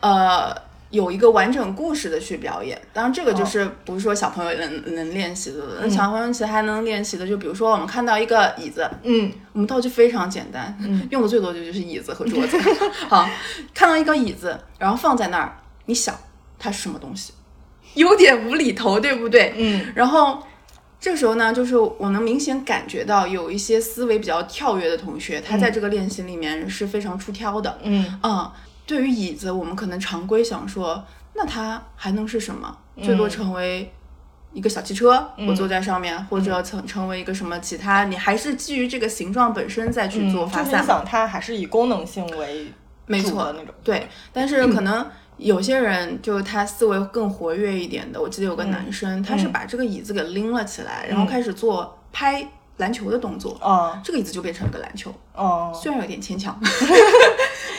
[0.00, 0.52] 呃
[0.90, 2.80] 有一个完整故事的去表演。
[2.92, 10.76] 当然，这个就是不是说小朋友能能练习的，那小朋友其实还能练习的，就比如说我们看到一个椅子，嗯我们道具非常简单，
[11.10, 12.58] 用的最多的就是椅子和桌子。
[13.08, 13.28] 好，
[13.72, 16.16] 看到一个椅子，然后放在那儿，你想
[16.58, 17.32] 它是什么东西？
[17.94, 19.54] 有点无厘头，对不对？
[19.56, 20.42] 嗯然后
[21.00, 27.78] 这时候呢，就是我能明显感觉到有一些思维比较跳跃的同学，他在这个练习里面是非常出挑的。
[27.82, 28.50] 嗯嗯，
[28.84, 32.76] 对于椅子，我们可能常规想说，那它还能是什么？
[33.00, 33.92] 最多成为
[34.52, 40.70] 一个小汽车，我坐在上面，或者成成为一个什么其他，你还是基于这个形状本身再去做发散嘛。
[40.72, 42.72] 就是你想，它还是以功能性为
[43.06, 43.72] 没错的那种。
[43.84, 45.06] 对，但是可能
[45.38, 52.46] 有些人就他思维更活跃一点的，我记得有个男生，他是把这个椅子给拎了起来，然后开始做拍
[52.78, 56.58] 篮球的动作，哦这个椅子就变成了个篮球，哦，虽然有点牵强。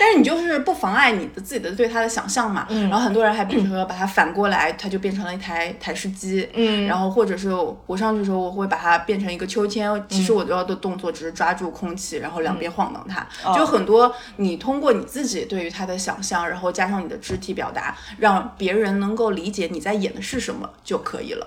[0.02, 6.86] 但是你就是不妨碍你的自己的对它的想象嘛，然后很多人还比如说把它反过来，它就变成了一台台式机，嗯。
[6.86, 7.50] 然后或者是
[7.86, 21.46] 我上去的时候，我会把它变成一个秋千，其实我要的动作只是抓住空气，然后两边晃荡它，就很多你通过你自己对于它的想象，然后加上你的肢体表达，让别人能够理解你在演的是什么就可以了。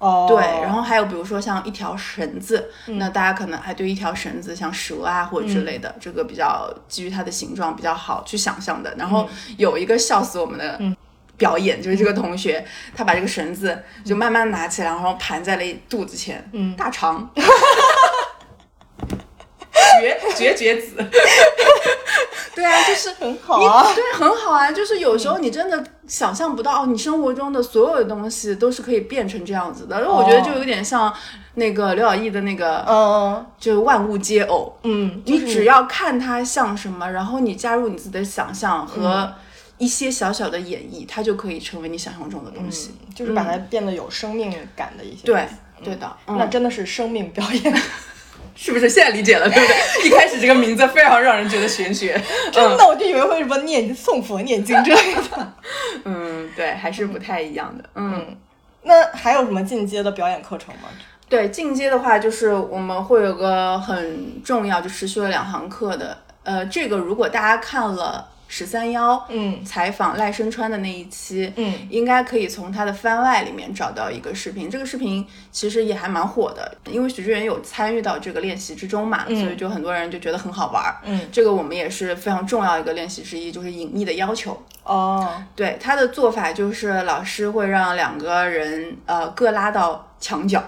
[0.00, 8.92] 哦，对，然后还有比如说像一条绳子，那大家可能还对一条绳子，像蛇啊或者之类的，这个比较基于它的形状比较好去想象的。
[8.96, 10.80] 然后有一个笑死我们的
[11.36, 17.30] 表演，就是这个同学，他把这个绳子就慢慢拿起来，然后盘在了肚子前，嗯，大肠。
[20.00, 20.96] 绝绝绝子，
[22.54, 24.70] 对啊，就是很好啊你对，很好啊。
[24.72, 30.00] 就是有时候你真的想象不到，哦，你生活中的所有的东西都是可以变成这样子的。
[30.00, 31.12] 然后我觉得就有点像
[31.54, 34.76] 那个刘晓毅的那个，嗯就万物皆偶。
[34.82, 39.32] 嗯，你只要看它像什么，然后你加入你自己的想象和
[39.78, 42.90] 一些小小的演绎，它就可以成为你想象中的东西。
[43.14, 45.24] 就是把它变得有生命感的一些。
[45.24, 45.46] 对，
[45.84, 47.82] 对的，嗯那真的是生命表演，
[48.62, 49.48] 是不是现在理解了？
[49.48, 50.04] 对不对？
[50.06, 52.12] 一开始这个名字非常让人觉得玄学。
[52.52, 55.54] 真的，我就以为会什么念诵佛念经之类的。
[56.04, 57.82] 嗯，对，还是不太一样的。
[57.94, 58.36] 嗯
[58.82, 60.90] 那还有什么进阶的表演课程吗？
[61.26, 66.18] 对，进阶的话就是我们会有个很重要，就持续了两堂课的。
[66.42, 69.64] 呃，这个如果大家看了十三幺，嗯。
[69.64, 71.72] 采访赖声川的那一期，嗯。
[71.88, 74.68] 应该可以从他的番外里面找到一个视频。
[74.68, 80.96] 这个视频其实也还蛮火的，因为许志远有参与到这个练习之中嘛，所以就很多人就觉得很好玩儿。
[81.04, 84.60] 嗯，这个我们也是非常重要一个练习之一，就是隐秘的要求。
[84.82, 90.60] 哦，对他的做法就是老师会让两个人呃各拉到墙角，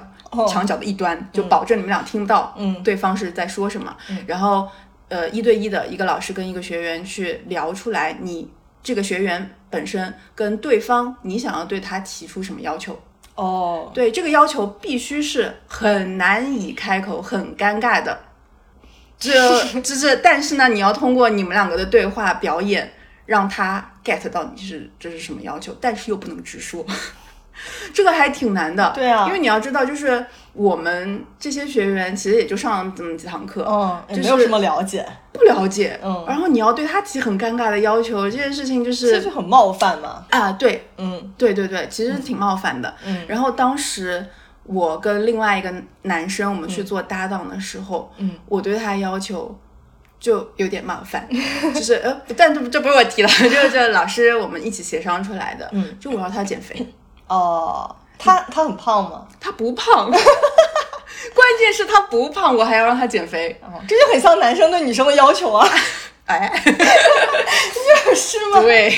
[0.48, 2.80] 墙角的一端，就保证你们俩听不到嗯。
[2.84, 4.68] 对方是在说什么，然后
[5.12, 8.50] 呃一对一的一个老师跟一个学员去聊出来你
[8.82, 12.98] 这个学员本身跟对方你想要对他提出什么要求。
[13.34, 18.18] 哦，对这个要求必须是很难以开口、很尴尬的。
[19.18, 19.30] 这
[19.80, 22.92] 这这，但是呢，你要通过你们两个的对话表演，
[23.24, 26.84] 让他 get 到你是这是什么要求，但是又不能直说，
[27.94, 28.92] 这个还挺难的。
[28.94, 36.24] 对啊因为你要知道，就是我们这些学员其实也就上了这么几堂课，嗯，也就是没有什么了解，不了解，嗯。
[36.28, 40.26] 然后你要对他提很尴尬的要求，这件事情就是这就很冒犯嘛。
[40.30, 41.32] 啊，对，嗯。
[41.38, 42.94] 对对对，其实挺冒犯的。
[43.06, 43.24] 嗯。
[43.26, 44.26] 然后当时
[44.64, 49.58] 我跟另外一个男生，我们去做搭档的时候，嗯，我对他要求
[50.20, 51.26] 就有点冒犯，
[51.74, 55.68] 就是呃，但这这不是我提的， 就是这老师我们一起协商出来的。
[55.72, 56.86] 嗯，就我要他减肥，
[57.26, 59.26] 哦，他他很胖吗？
[59.40, 63.58] 他不胖， 关键是他不胖，我还要让他减肥。
[63.62, 65.68] 哦，这就很像男生对女生的要求啊，
[66.26, 66.52] 哎，
[68.14, 68.60] 是吗？
[68.60, 68.88] 对，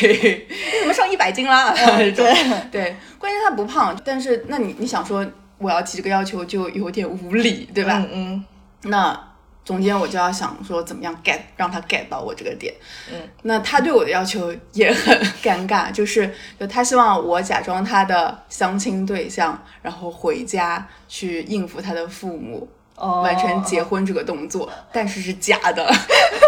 [0.72, 1.74] 你怎么上一百斤啦？
[1.74, 5.24] 这种对，对，关键他不胖，但是那你你想说
[5.58, 7.94] 我要提这个要求就有点无理，对吧？
[7.98, 8.44] 嗯嗯
[8.82, 9.18] 那
[9.64, 12.74] 中间我就要想说怎么样 get 让他 get 到我这个点。
[13.10, 22.68] 嗯，那他对我的要求也很尴尬，就是就他希望我假装他的相亲对象，然后回家去应付他的父母。
[22.96, 25.92] 哦完成结婚这个动作，但是是假的。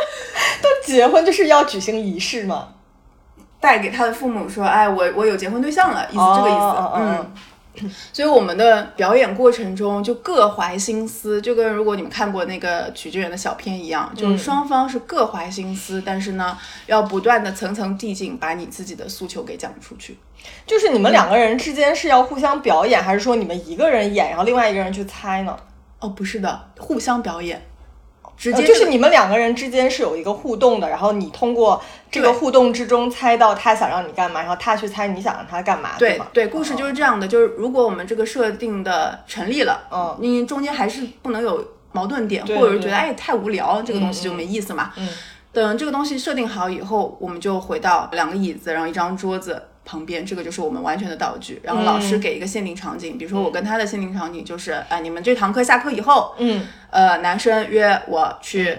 [0.87, 2.69] 结婚就是要举行仪式嘛，
[3.59, 6.91] 带给他的父母说：“哎，我我有结婚对象了，意思这个意思。
[6.95, 7.35] 嗯。
[8.12, 20.19] 所以我们的表演过程中就各怀心思，就跟如果你们看过那个曲志远的小片一样，就是双方是各怀心思，但是呢，要不断的层层递进，把你自己的诉求给讲出去。
[20.67, 25.57] 就是你们两个人之间是要互相表演，还是说你们一个人演，然后另外一个人去猜呢？
[25.99, 27.61] 哦，不是的，互相表演，
[28.37, 35.96] 直呃接就是你们两个人之间是有一个互动的，然后你通过这个互动之中猜到他想让你干嘛，然后他去猜你想让他干嘛，吗？
[35.99, 44.92] 对对，故事就是这样的，就是如果我们这个设定的成立了，嗯你中间还是不能有矛盾点，或者是觉得哎太无聊，这个东西就没意思嘛。
[44.96, 45.09] 嗯
[45.53, 51.59] 等这个东西设定好以后，我们就回到两个椅子，然后一张桌子旁边，这个就是我们完全的道具。
[51.62, 58.77] 然后老师给一个限定场景，比如说我跟他的限定场景就是，哎、你们这堂课下课以后，嗯呃，男生约我去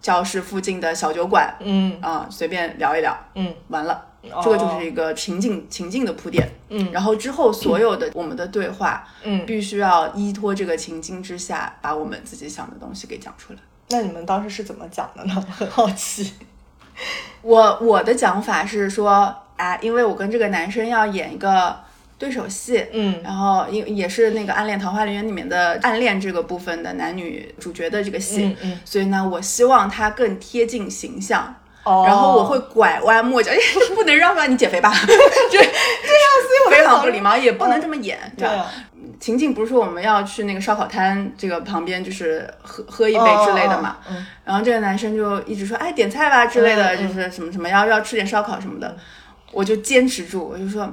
[0.00, 4.10] 教室附近的小酒馆，嗯啊、随便聊一聊，嗯，完了。
[4.42, 13.58] 这个就是一个情境情境的铺垫，嗯，然后之后所有的我们的对话，嗯必须要依托这个情境之下，把我们自己想的东西给讲出来。
[13.90, 15.34] 那你们当时是怎么讲的呢？
[15.36, 16.32] 我很好奇。
[17.42, 21.76] 我我的讲法是说，啊，因为我跟这个男生要演一个
[22.18, 31.54] 对手戏，嗯然后因也是那个《暗恋桃花源》里面的暗恋这个部分的男女主角的这个戏，嗯嗯所以呢，我希望他更贴近形象。
[31.84, 33.56] 哦然后我会拐弯抹角， 哎，
[33.94, 35.68] 不能让吧，你减肥吧， 对对呀、
[36.40, 38.54] 所以我非常不礼貌，也不能这么演，对吧？
[38.54, 38.70] 对啊，
[39.20, 43.98] 情境不是说我们要去那个烧烤摊这个旁边，就是喝喝一杯之类的嘛。
[44.08, 48.96] 嗯然后这个男生就一直说，哎，点菜吧之类的，就是什么什么要要吃点烧烤什么的。
[49.54, 50.92] 我就坚持住，我就说，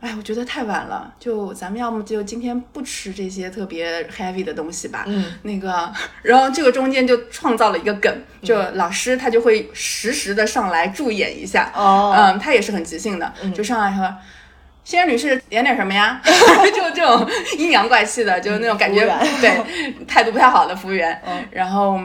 [0.00, 5.04] 哎，我觉得太晚了，就咱们要么就今天不吃这些特别 heavy 的东西吧。
[5.06, 11.72] 嗯，那个，然后这个中间就创造了一个梗，就老师他就会实时的上来助演一下。
[11.74, 14.14] 哦嗯，他也是很即兴的，就上来说。
[14.82, 16.20] 先生女士点点什么呀？
[16.74, 19.00] 就这种阴阳怪气的，就是那种感觉，
[19.40, 21.20] 对态度不太好的服务员。
[21.26, 22.00] 嗯然后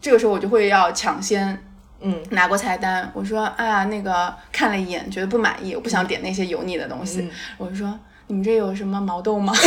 [0.00, 1.60] 这个时候我就会要抢先
[2.02, 7.20] 嗯拿过菜单，我说，哎呀，那个看了一眼，觉得不满意，我不想点那些油腻的东西。
[7.20, 9.52] 嗯我就说，你们这有什么毛豆吗？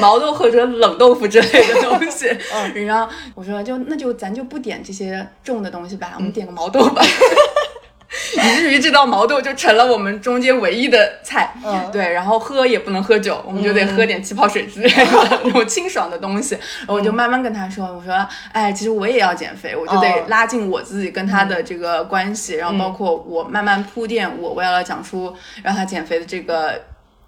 [0.00, 7.02] 毛豆或者冷豆腐之类的东西， 嗯然后我说就那就咱就不点这些重的东西吧，我嗯们点个毛豆吧。
[8.36, 11.90] 以至于这道毛豆就成了我们中间唯一的菜，嗯。
[11.92, 16.54] 对，然后喝也不能喝酒，我们就得喝点气泡水之类的 那种清爽的东西。
[16.54, 26.82] 然后我就慢慢跟他说，我说，哎，其实我也要减肥，我就得哦拉近我自己跟他的这个关系，然后包括我慢慢铺垫我为了讲出让他减肥的这个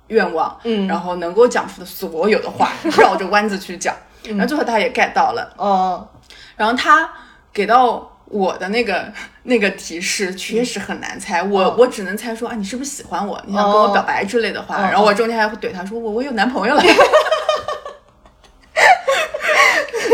[0.09, 0.87] 愿望，嗯。
[0.87, 6.09] 然后能够讲出的所有的话，绕着弯子去讲，然后最后他也 get 到了，哦。
[6.57, 7.09] 然后他
[7.53, 9.12] 给到我的那个
[9.44, 13.40] 那个提示确实很难猜，我、哦我只能猜说啊，你是不是喜欢我？
[13.46, 16.82] 你想跟我表白之类的话，哦然后我中间还会怼他说我我有男朋友了。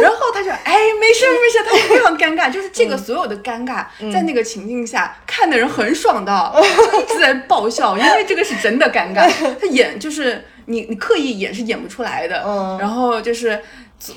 [0.02, 6.52] 然后他就哎，没事没事，他就非常尴尬，就是这个所有的尴尬，在那个情境下看的人很爽的，
[6.92, 12.76] 就一直在爆笑，因为这个是真的尴尬，他演就是你你刻意演是演不出来的，嗯。
[12.78, 13.60] 然后就是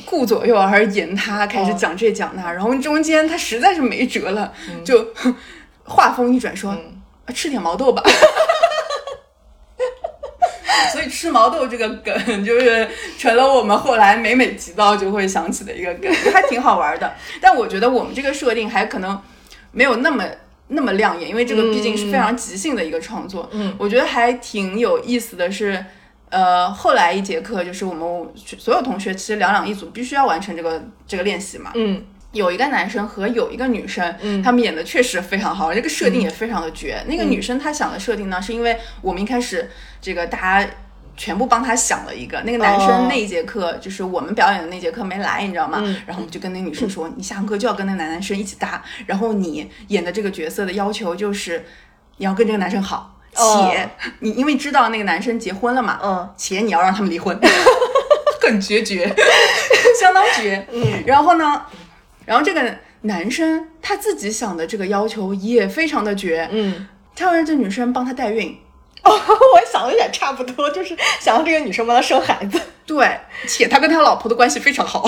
[0.06, 5.14] 顾左右而言他，开始讲这讲那，然后中间他实在是没辙了，就
[5.86, 6.78] 话锋一转说、啊
[7.34, 8.02] 吃点毛豆吧。
[10.94, 17.14] 所以吃毛豆这个梗就是成了我们后来每每提到就会想起的一个梗， 还挺好玩的。
[17.42, 19.22] 但我觉得我们这个设定还可能
[19.72, 20.24] 没有那么
[20.70, 23.50] 那么亮眼，因为这个毕竟是非常即兴的一个创作。
[23.52, 25.84] 嗯，我觉得还挺有意思的是。
[26.30, 31.72] 呃，后来一节课就是我们所有同学其实两两一组，必须要完成这个这个练习嘛。
[31.76, 37.02] 嗯有一个男生和有一个女生，他们演的确实非常好，这个设定也非常的绝。
[37.08, 40.70] 那个女生她想的设定呢，是因为我们一开始这个大家
[41.16, 45.82] 全部帮她想了一个，那个男哦生那一节课、就是我们表演的那节课没来，你知道吗？
[46.06, 51.66] 然后我们就跟那个女生说，你下堂课就要跟那个男男生一起搭，然后你演的这个角色的要求就是
[52.18, 53.17] 你要跟这个男生好。
[53.36, 57.40] 哦且你因为知道那个男生结婚了嘛，嗯，且你要让他们离婚，
[58.42, 59.14] 很决绝，
[60.00, 60.66] 相当绝。
[60.72, 61.64] 嗯，然后呢，
[62.26, 68.58] 然后这个男生他自己想的这个要求也非常的绝，嗯，他要让这女生帮他代孕，
[69.04, 72.60] 哦， 我想的也差不多，就是想让这个女生帮他生孩子。
[72.86, 75.06] 对，且他跟他老婆的关系非常好。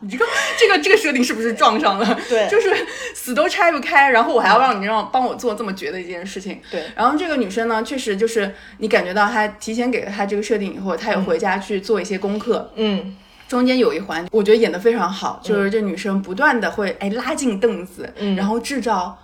[0.00, 0.24] 你这个
[0.58, 2.20] 这个这个设定是不是撞上了？
[2.28, 2.74] 对 就是
[3.14, 6.60] 死都拆不开，然后我还要让你让帮我做这么绝的一件事情。
[6.70, 13.16] 对然后这个女生呢，确实就是你感觉到她提前给了她这个设定以后，她也回家去做一些功课，嗯
[13.48, 19.18] 中间有一环，我觉得演得非常好，就是这女生不断的会哎拉近凳子，然后制造。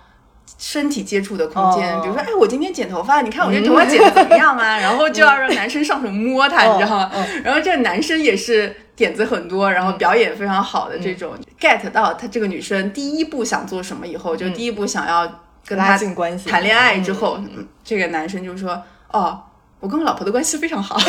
[0.57, 2.01] 身体接触的空间，哦。
[2.01, 4.77] 比如说，哎，我今天剪头发，你看我这头发剪的怎么样啊？
[4.79, 7.11] 然后就要让男生上手摸它，你知道吗？
[7.43, 16.49] 然后这个男生也是点子很多，然后表演非常好的这种、get 到他这个女生第一步想做什么以后，就第一步想要跟拉他近关系。
[16.49, 17.67] 谈恋爱之后，嗯。
[17.83, 19.39] 这个男生就说，哦，
[19.79, 20.97] 我跟我老婆的关系非常好，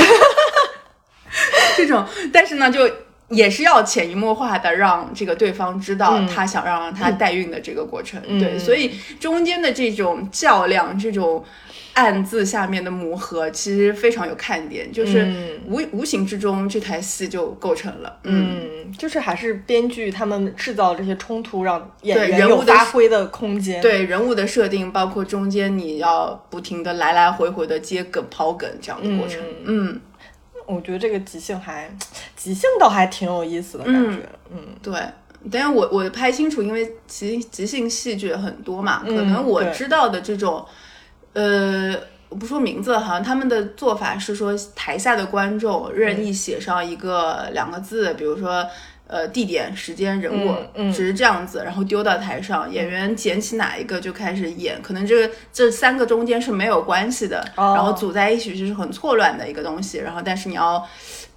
[1.77, 2.89] 这种，但是呢，就。
[3.29, 11.45] 也是要潜移默化的让这个对方知道他想让他代孕的这个过程，对，所以中间的这种较量，这种
[11.95, 15.49] 暗自下面的磨合，其实非常有看点，就是嗯。
[15.69, 30.01] 无、无形之中这台戏就构成了，嗯，嗯，就是还是编剧他们制造这些冲突，让演员有发挥的空间。，对人物的设定，包括中间你要不停的来来回回的接梗抛梗这样的过程，嗯
[30.69, 31.91] 我觉得这个即兴还
[32.37, 34.29] 即兴倒还挺有意思的感觉。
[34.53, 34.95] 嗯对。
[35.51, 40.65] 但是我我拍清楚，因为即即兴戏剧很多嘛，可嗯能我知道的这种，
[41.33, 41.95] 呃，
[42.29, 48.65] 我不说名字了，好像他们的做法是说，台下的观众任意写上一个两个字，比如说。
[49.09, 50.93] 呃，地点、时间、人物，嗯嗯。
[50.93, 57.75] 只是这样子，然后丢到台上，演员捡起哪一个就开始演，可能这个这三个中间是没有关系的，哦。
[57.75, 60.87] 然后组在一起就是很错乱的一个东西，然后但是你要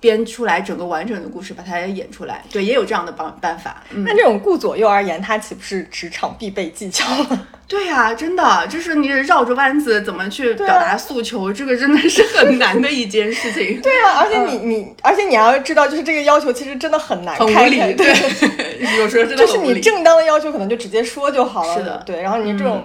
[0.01, 7.47] 编出来整个完整的故事，把它演出来，对，也有这样的办办法，嗯，那这种顾左右而言他，岂不是职场必备技巧吗？
[7.71, 13.79] 对呀、真的就是你绕着弯子怎么去表啊达诉求，这个真的是很难的一件事情。
[13.83, 19.57] 对啊，而且你、你，而且你要知道，就是这个要求其实真的很难很无理，开 开对，有时候真的就是。
[19.59, 21.77] 你正当的要求可能就直接说就好了。
[21.77, 22.21] 是的嗯对。
[22.21, 22.83] 然后你这种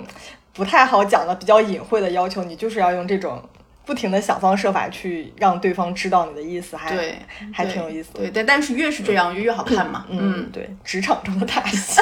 [0.53, 3.43] 不太好讲的、比较隐晦的要求，你就是要用这种
[3.87, 7.18] 不停的想方设法去让对方知道你的意思，还对，
[7.53, 8.18] 还挺有意思的。
[8.18, 10.05] 对，但但是越是这样，就越好看嘛。
[10.11, 12.01] 嗯，对，职场中的大戏，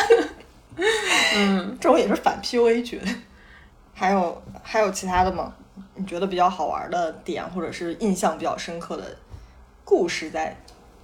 [1.37, 3.01] 嗯， 这种也是反 PUA 剧。
[3.93, 5.53] 还有还有其他的吗？
[5.95, 9.17] 你觉得比较好玩的点，或者是印象比较深刻的
[9.85, 10.57] 故事在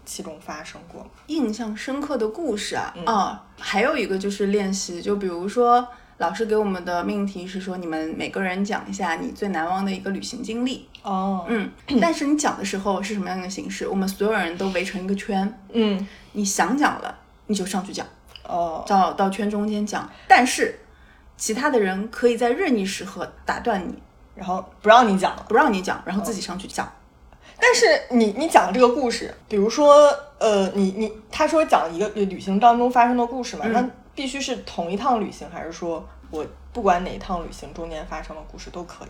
[0.05, 1.11] 其中发生过吗？
[1.29, 5.87] 印象深刻的故事啊，嗯啊，还有一个就是练习，就比如说
[6.21, 10.87] 老师给我们的命题是说，你们每个人讲一下你最难忘的一个旅行经历。
[11.03, 13.89] 哦，嗯，但是你讲的时候是什么样的形式？
[13.89, 17.17] 我们所有人都围成一个圈，嗯，你想讲了
[17.47, 18.07] 你就上去讲。
[18.47, 20.79] 哦，到到圈中间讲，但是
[21.39, 23.95] 其他的人可以在任意时刻打断你，
[24.35, 25.47] 然后不让你讲了。
[25.49, 26.87] 不让你讲，然后自己上去讲。
[27.59, 33.91] 但是你你讲的这个故事，比如说，呃，你你他说讲一个旅行当中发生的故事嘛，嗯那
[34.21, 36.45] 必须是同一趟旅行，还是说我
[36.75, 39.09] 不管哪一趟旅行中间发生的故事都可以？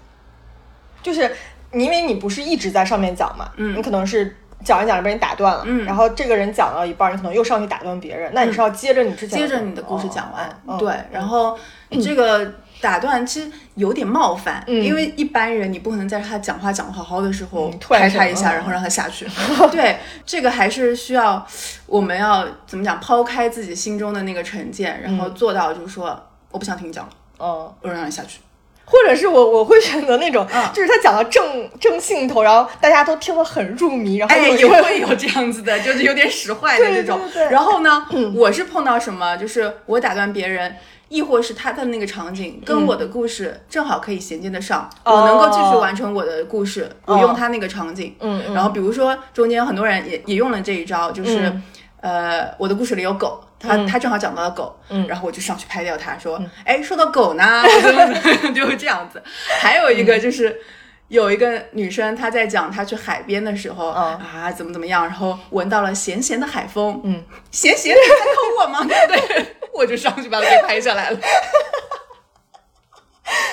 [1.03, 1.35] 就是
[1.73, 11.59] 因为你不是一直在上面讲嘛，嗯你可能是讲着讲着被人打断了，嗯然后这个人讲到一半，你可能又上去打断别人，那你是要接着你之前接着你的故事讲完，对，然后
[12.01, 19.27] 这个打断其实有点冒犯，嗯因为一般人你不可能在他讲话讲得好好的时候嗯突然拍他一下，然后让他下去。
[19.71, 21.47] 对，这个还是需要
[21.87, 26.19] 我们要怎么讲，抛开自己心中的那个成见，然后做到就是说，
[26.51, 27.73] 我不想听你讲了，嗯。
[27.83, 28.41] 我让你下去。
[28.87, 37.17] 或者是我我会选择那种，嗯就是他讲到正正兴头，然后大家都听得很入迷，然后哎，也会 有这样子的，就是有点使坏的这种。
[37.21, 38.05] 对对对然后呢，
[38.35, 40.75] 我是碰到什么，就是我打断别人，
[41.11, 48.15] 亦或是他的那个场景跟我的故事正好可以衔接得上，我能够继续完成我的故事，我用他那个场景。
[48.21, 51.63] 嗯嗯然后比如说中间很多人也也用了这一招，就是、嗯
[52.01, 53.45] 呃，我的故事里有狗。
[53.59, 57.63] 他他正好讲到了狗，嗯然后我就上去拍掉他，说，哎，说到狗呢，
[58.55, 59.23] 就 是这样子。
[59.61, 60.61] 还有一个就是。
[61.11, 68.85] 有一个女生，她在讲她去海边的时候、嗯啊，怎么怎么样，然后闻到了咸咸的海风，嗯，咸咸的在抠我吗？
[68.87, 69.47] 对 不对？
[69.75, 71.19] 我就上去把她给拍下来了。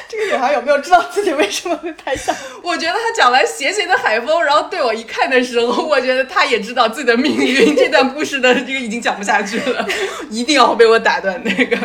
[0.07, 2.33] 这个女孩有没有知道自己为什么会拍下？
[2.63, 9.87] 我觉得她讲完咸咸的海风，然后对我一看的时候，我觉得她也知道自己的命运，这段故事的这个已经讲不下去了，
[10.29, 11.43] 一定要被我打断。
[11.43, 11.75] 那个，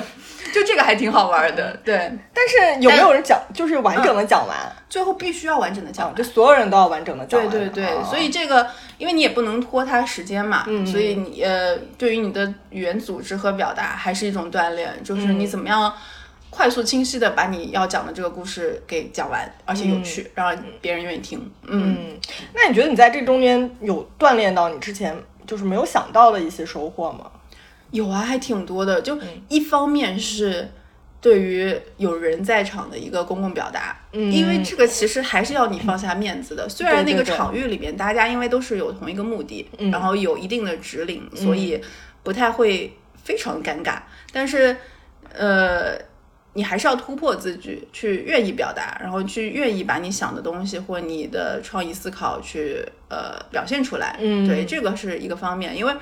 [0.52, 1.96] 就这个还挺好玩的，对，
[2.34, 4.56] 但是有没有人讲，就是完整的讲完？
[4.88, 6.14] 最后必须要完整的讲完。
[6.14, 7.48] 就所有人都要完整的讲完。
[7.48, 8.66] 对对对，哦所以这个，
[8.98, 15.92] 因为你也不能拖他时间嘛，所以你呃，对于你的语言组织和表达还是一种锻炼，就是你怎么样
[16.50, 21.38] 快速清晰的把你要讲的这个故事给讲完，而且有趣，让别人愿意听。
[21.62, 22.20] 嗯，嗯，
[22.54, 27.30] 那你觉得你在这中间有锻炼到你之前就是没有想到的一些收获吗？
[27.92, 29.00] 有啊，还挺多的。
[29.00, 29.16] 就
[29.48, 30.68] 一方面是
[31.20, 36.68] 对于有人在场的一个公共表达，嗯因为这个其实还是要你放下面子的。
[36.68, 41.80] 虽然那个场域里面大家因为都是有同一个目的，嗯然后有一定的指令，所以
[42.22, 44.00] 不太会非常尴尬，
[44.32, 44.76] 但是
[45.32, 46.10] 呃。
[46.54, 54.16] 你还是要突破自己，去愿意表达，然后去愿意把你想的东西或你的创意思考去呃表现出来。
[54.20, 55.94] 嗯对，这个是一个方面，因为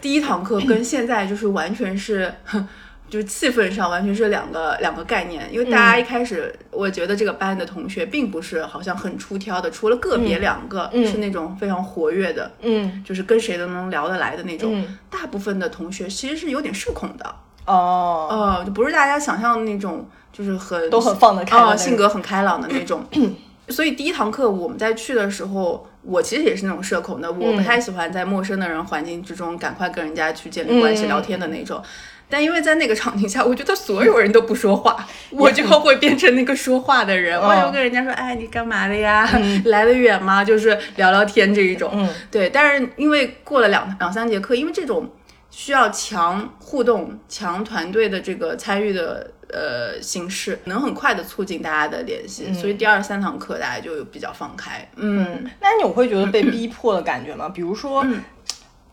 [0.00, 2.32] 第一堂课跟现在就是完全是。
[3.10, 14.80] 就是气氛上完全是两个两个概念，因为大家一开始，我觉得这个班的同学并不是好像很出挑的，除了个别两个、是那种非常活跃的，嗯就是跟谁都能聊得来的那种。
[14.80, 17.34] 嗯大部分的同学其实是有点社恐的，
[17.66, 23.04] 哦，呃，就不是大家想象的那种，就是很都很放得开性格很开朗的那种。
[23.68, 31.82] 所以第一堂课我们在去的时候，我其实也是那种社恐的，我不太喜欢在陌生的人环境之中赶快跟人家去建立关系、嗯聊天的那种。
[32.28, 39.28] 但因为在那个场景下，我觉得所有人都不说话， 我就会变成那个说话的人，我就跟人家说：“哎，你干嘛的呀？
[39.66, 41.90] 来得远吗？”就是聊聊天这一种。
[41.94, 45.06] 嗯对，但是因为过了两两三节课，因为这种
[45.52, 54.88] 需要强互动、强团队的这个参与的呃形式，能很快的促进大家的联系，所以第二三堂课大家就比较放开。
[54.96, 57.50] 嗯，那你会觉得被逼迫的感觉吗？
[57.50, 58.04] 比如说，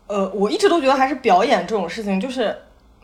[0.06, 2.54] 呃，我一直都觉得还是表演这种事情，就是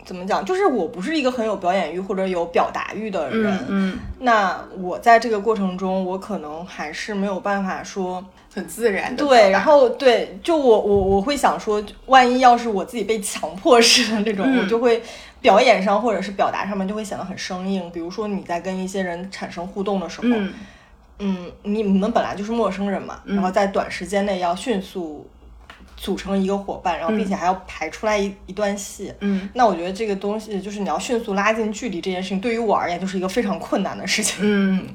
[0.06, 8.24] 怎么讲，就是我不是一个很有表演欲或者有表达欲的人，嗯，那我在这个过程中，我可能还是没有办法说。
[8.54, 9.22] 很自然的。
[9.22, 15.02] 对，然后对，就我我我会想说，万一要是我自己被强迫式的那种，嗯我就会
[15.42, 17.90] 表演上或者是表达上面就会显得很生硬。
[17.90, 20.54] 比如说你在跟一些人产生互动的时候，嗯
[21.18, 25.28] 嗯，你你们本来就是陌生人嘛，然后在短时间内要迅速
[25.96, 34.38] 组成一个伙伴，然后并且还要排出来一一段戏，嗯那我觉得这个东西就是你要迅速拉近距离这件事情，对于我而言就是一个非常困难的事情。
[34.42, 34.86] 嗯。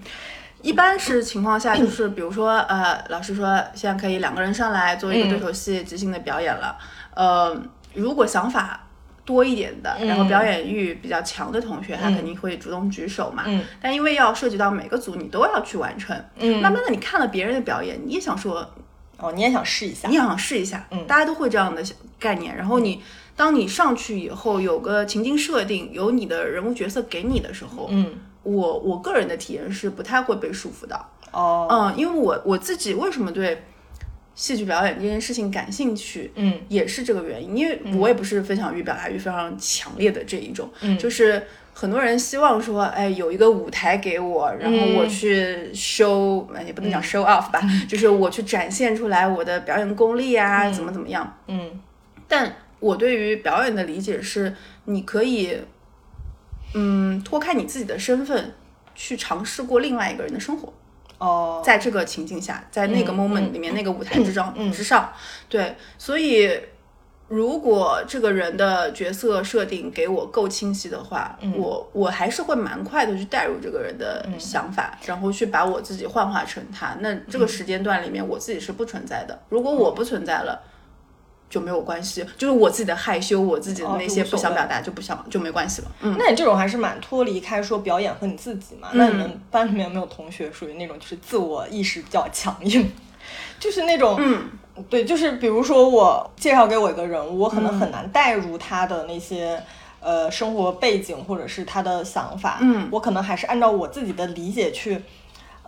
[0.64, 6.78] 一般是情况下，就是比如说，呃，老师说现在可以两个人上来做一个对手戏即兴的表演了。
[7.16, 7.60] 呃，
[7.96, 8.80] 如果想法
[9.26, 13.42] 多一点的，然后表演欲比较强的同学，他肯定会主动举手嘛。
[13.48, 16.16] 嗯但因为要涉及到每个组，你都要去完成。
[16.38, 18.64] 嗯慢慢的，你看了别人的表演，你也想说，
[19.22, 20.16] 哦，你也想试一下你？
[20.16, 21.84] 也想试一下，嗯大家都会这样的
[22.20, 22.56] 概念。
[22.56, 23.02] 然后你，
[23.36, 28.14] 当你上去以后，有个情境设定，有你的人物角色给你的时候，嗯，
[28.44, 31.00] 我我个人的体验是不太会被束缚的。
[31.32, 33.64] 哦，嗯，因为我我自己为什么对
[34.34, 37.56] 戏剧表演这件事情感兴趣，嗯也是这个原因。
[37.56, 41.46] 因为我也不是分享欲、表达欲非常强烈的这一种，嗯就是
[41.82, 47.60] 很多人希望说，哎，有一个舞台给我，然后我去 show，、哎也不能讲 show off 吧，
[47.90, 51.36] 就是我去展现出来我的表演功力啊，怎么怎么样。
[51.48, 51.72] 嗯。
[52.28, 54.56] 但我对于表演的理解是，
[54.86, 55.58] 你可以，
[56.76, 58.54] 嗯，脱开你自己的身份，
[58.94, 60.72] 去尝试过另外一个人的生活。
[61.18, 65.12] 哦，在这个情境下，在那个嗯 moment 里面，那个舞台之上、之上，
[65.50, 66.48] 对，所以
[67.32, 76.96] 如果这个人的角色设定给我够清晰的话，嗯我我还是会蛮快的去带入这个人的想法，然后去把我自己幻化成他。
[77.00, 79.40] 那这个时间段里面，我自己是不存在的。
[79.48, 80.62] 如果我不存在了。
[81.52, 85.92] 就没有关系，就是我自己的害羞，我自己的哦那些不想表达就不想就没关系了。
[86.02, 88.88] 嗯，那你这种还是蛮脱离开说表演和你自己嘛？
[88.94, 92.92] 那你们班里面有没有同学属于那种就是自我意识比较强硬，
[93.60, 94.50] 就是那种，嗯，
[94.90, 99.62] 对，就是比如说我介绍给我一个人物，我可能很难带入他的那些。
[100.04, 105.00] 呃，生活背景或者是他的想法，嗯我可能还是按照我自己的理解去，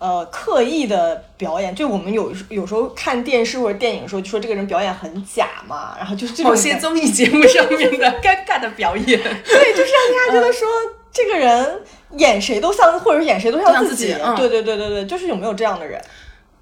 [0.04, 1.74] 呃，刻意的表演。
[1.74, 10.68] 就我们有有时候看电视或者电影的时候，就说这个人表演很假嘛，然后就是这种某些综艺节目上面的 尴尬的表演，对，就是让大家觉得说、
[11.10, 11.80] 这个人
[12.18, 14.08] 演谁都像，或者演谁都像像自己。
[14.08, 16.02] 自己嗯对对对对对，就是有没有这样的人？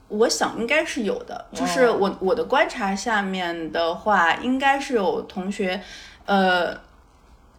[0.09, 5.81] 我想应该是有的，就是哦我我的观察下面的话，应该是有同学，
[6.27, 6.77] 呃，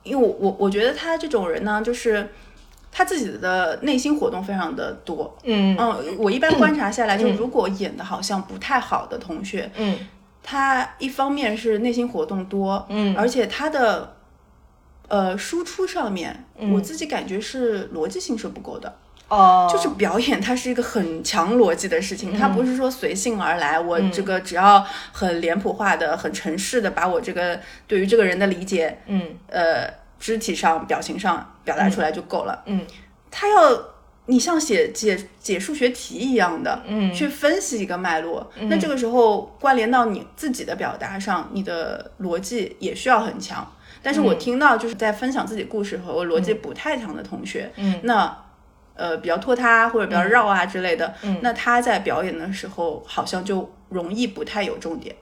[0.05, 2.31] 因为我我我觉得他这种人呢，就是
[2.95, 5.35] 他自己的内心活动非常的多。
[5.45, 5.75] 嗯。
[5.79, 9.99] 嗯，我一般观察下来， 就如果演的好像不太好的同学，嗯。
[10.45, 13.17] 他一方面是内心活动多，嗯。
[13.17, 14.17] 而且他的
[15.09, 16.73] 呃输出上面，嗯。
[16.75, 18.95] 我自己感觉是逻辑性是不够的。
[19.29, 22.39] 哦，就是表演，它是一个很强逻辑的事情，嗯。
[22.39, 23.81] 它不是说随性而来。
[23.81, 29.23] 我这个只要很脸谱化的、很程式的把我这个对于这个人的理解，嗯。
[29.49, 29.89] 呃，
[30.23, 32.63] 肢体上、表情上表达出来就够了。
[32.67, 32.81] 嗯，
[33.29, 33.77] 他要
[34.27, 38.49] 你像写解解数学题一样的，嗯去分析一个脉络。
[38.69, 43.67] 那这个时候关联到你自己的表达上，你的逻辑也需要很强。
[44.01, 48.39] 但是我听到就是在分享自己故事和我逻辑不太强的同学，嗯那
[48.95, 55.13] 呃比较拖沓或者比较绕啊之类的，嗯那他在表演的时候好像就容易不太有重点。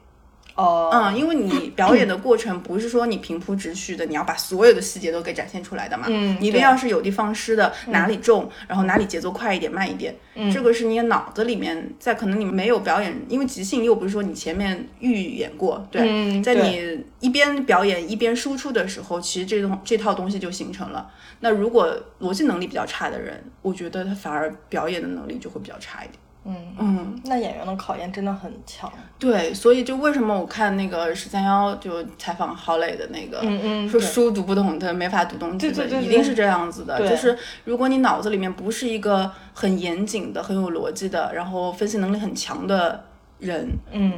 [0.60, 6.04] 哦，嗯，因为你 表演的过程不是说你平铺直叙的，你要把所有的细节都给展现出来的嘛。
[6.08, 10.14] 嗯你一定要是有的放矢的，哪里重，然后哪里节奏快一点、慢一点。
[10.34, 16.02] 嗯，这个是你脑子里面，在可能你没有表演，因为即兴又不是说你前面预演过，对，
[16.42, 21.10] 在嗯对你一边表演一边输出的时候，其实这种这套东西就形成了。
[21.40, 26.19] 那如果逻辑能力比较差的人，我觉得他反而表演的能力就会比较差一点。
[26.44, 26.56] 嗯。
[26.78, 28.90] 嗯，那演员的考验真的很强。
[29.18, 36.06] 对，所以就为什么我看那个十三幺就采访郝蕾的那个，嗯嗯说书读不懂的没法读东西的，对对对对？
[36.06, 37.08] 一定是这样子的。
[37.08, 43.04] 就是如果你脑子里面不是一个很严谨的、很有逻辑的，然后分析能力很强的
[43.38, 44.12] 人，嗯。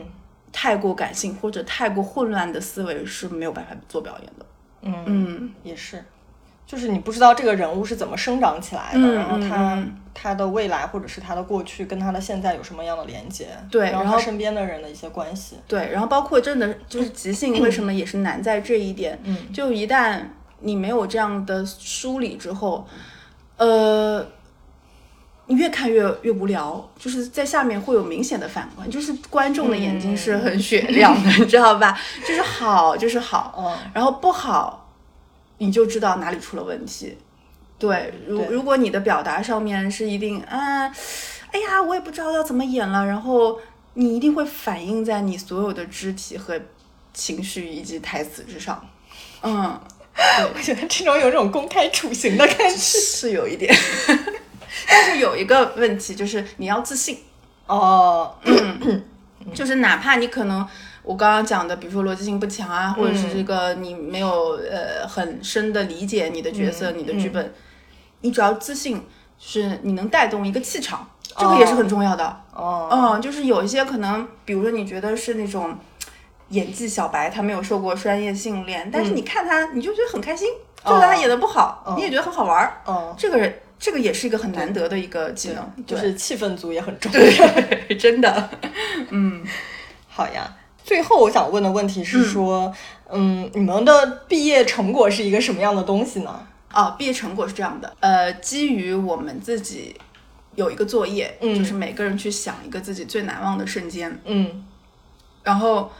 [0.55, 4.45] 太过感性或者太过混乱的思维是没有办法做表演的。
[4.83, 6.05] 嗯嗯，也是，
[6.73, 15.57] 就是你不知道这个人物是怎么生长起来的，嗯然后他、嗯他的未来或者是他的过去跟他的现在有什么样的连接，然对然后他身边的人的一些关系。
[15.67, 19.19] 对，然后包括真的就是即兴，为什么也是难在这一点？
[19.25, 20.21] 嗯就一旦
[20.61, 22.87] 你没有这样的梳理之后，
[23.57, 24.25] 呃，
[25.47, 31.99] 你越看越越无聊，就是在下面会有明显的反观，就是观众的眼睛是很雪亮的，你知道吧？
[32.29, 34.82] 就是好就是好，嗯然后不好，
[35.65, 37.17] 你就知道哪里出了问题。
[37.79, 40.93] 对，如对如果你的表达上面是一定啊，
[41.53, 43.61] 哎呀，我也不知道要怎么演了，然后
[43.95, 46.61] 你一定会反映在你所有的肢体和
[47.15, 48.85] 情绪以及台词之上。
[49.43, 49.81] 嗯，
[50.55, 52.77] 我觉得这种有种公开处刑的感觉。
[52.77, 53.73] 是有一点，
[54.89, 57.19] 但是有一个问题就是你要自信，
[57.67, 58.35] 哦，
[59.55, 60.67] 就是哪怕你可能。
[61.03, 67.53] 我刚刚讲的，比如说逻辑性不强啊，或者是这个你没有呃很深的理解你的角色、你的剧本，
[68.21, 68.99] 你只要自信，
[69.39, 72.41] 就是你能带动一个气场，这个也是很重要的。
[72.55, 75.77] 哦，嗯，就是有一些可能，比如说你觉得是那种
[76.51, 80.49] 演技小白，他没有受过专业训练，但是你看他，你就觉得很开心，
[80.85, 82.81] 就算他演的不好，你也觉得很好玩儿。
[82.85, 87.19] 哦，这个人，这个也是一个很难得的一个技能，就是气氛组也很重要。
[87.19, 88.51] 对， 真的。
[89.11, 89.45] 嗯
[90.09, 90.57] 好呀。
[90.85, 92.73] 最后我想问的问题是说，
[93.11, 96.47] 嗯你们的毕业成果是一个什么样的东西呢？
[96.75, 99.95] 哦，毕业成果是这样的，呃，基于我们自己
[100.55, 101.55] 有一个作业，嗯。
[101.55, 104.65] 就是每个人去想一个自己最难忘的瞬间，嗯。
[105.43, 105.91] 然后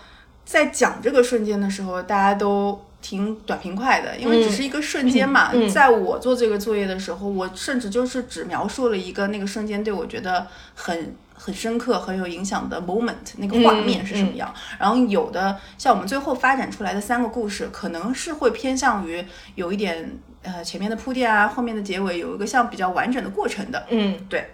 [0.45, 5.51] 在讲这个瞬间的时候，大家都挺短平快的，因为只是一个瞬间嘛。
[5.53, 5.67] 嗯。
[5.67, 5.69] 嗯。
[5.69, 14.53] 在我做这个作业的时候，我甚至就是只描述了一个那个瞬间对我觉得很很深刻、很有影响的 moment，那个画面是什么样。
[14.79, 19.25] 然后有的像我们最后发展出来的三个故事，可能是会偏向于
[19.55, 23.85] 有一点呃前面的铺垫啊，后面的结尾有一个像比较完整的过程的。
[23.91, 24.51] 嗯对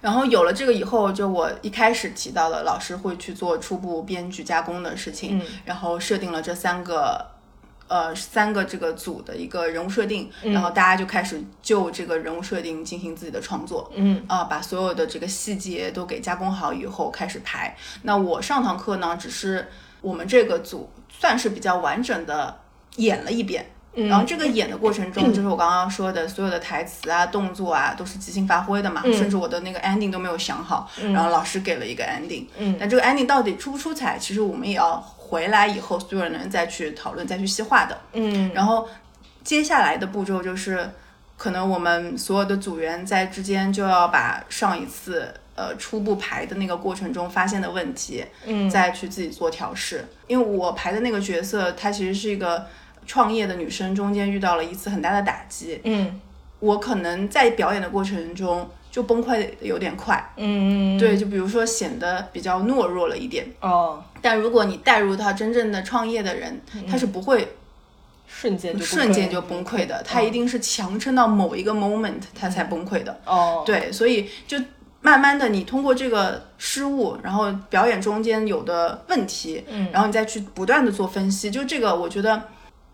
[0.00, 7.24] 然后有了这个以后，就我一开始提到的，老师会去做初步编剧加工的事情，嗯然后设定了这三个，
[7.92, 10.50] 呃，三个这个组的一个人物设定，嗯。
[10.50, 14.24] 然后大家就开始就这个人物设定进行自己的创作，嗯。
[14.26, 17.76] 啊、把所有的这个细节都给加工好以后开始排。
[18.04, 19.68] 那我上堂课呢，只是
[20.00, 22.60] 我们这个组算是比较完整的
[22.96, 23.70] 演了一遍。
[23.94, 24.08] 嗯。
[24.08, 29.12] 然后这个演的过程中， 就是我刚刚说的，所有的台词啊、动作啊，都是即兴发挥的嘛，嗯。
[29.12, 32.74] 甚至我的那个 ending 都没有想好，然后老师给了一个 ending，嗯。
[32.80, 37.98] 但这个 ending 到底出不出彩，其实我们也要回来以后所有人再去讨论、再去细化的。
[38.12, 38.86] 嗯然后
[39.42, 40.90] 接下来的步骤就是，
[41.38, 50.04] 可能我们所有的组员在之间就要把上一次呃初步排的那个过程中发现的问题，嗯再去自己做调试。
[50.26, 52.66] 因为我排的那个角色，她其实是一个
[53.06, 56.20] 创业的女生，中间遇到了一次很大的打击，嗯
[56.60, 63.46] 我可能在表演的过程中就崩溃的有点快，嗯，对，就比如说显得比较懦弱了一点。
[63.60, 67.56] 哦，但如果你带入到真正的创业的人，他是不会
[68.26, 73.18] 瞬间就瞬间就崩溃的，他一定是强撑到某一个 moment 他才崩溃的。
[73.24, 74.58] 哦，对，所以就
[75.00, 81.50] 慢慢的，你通过这个失误，然后表演中间有的问题，嗯然后你再去不断的做分析。
[81.50, 82.42] 就这个，我觉得。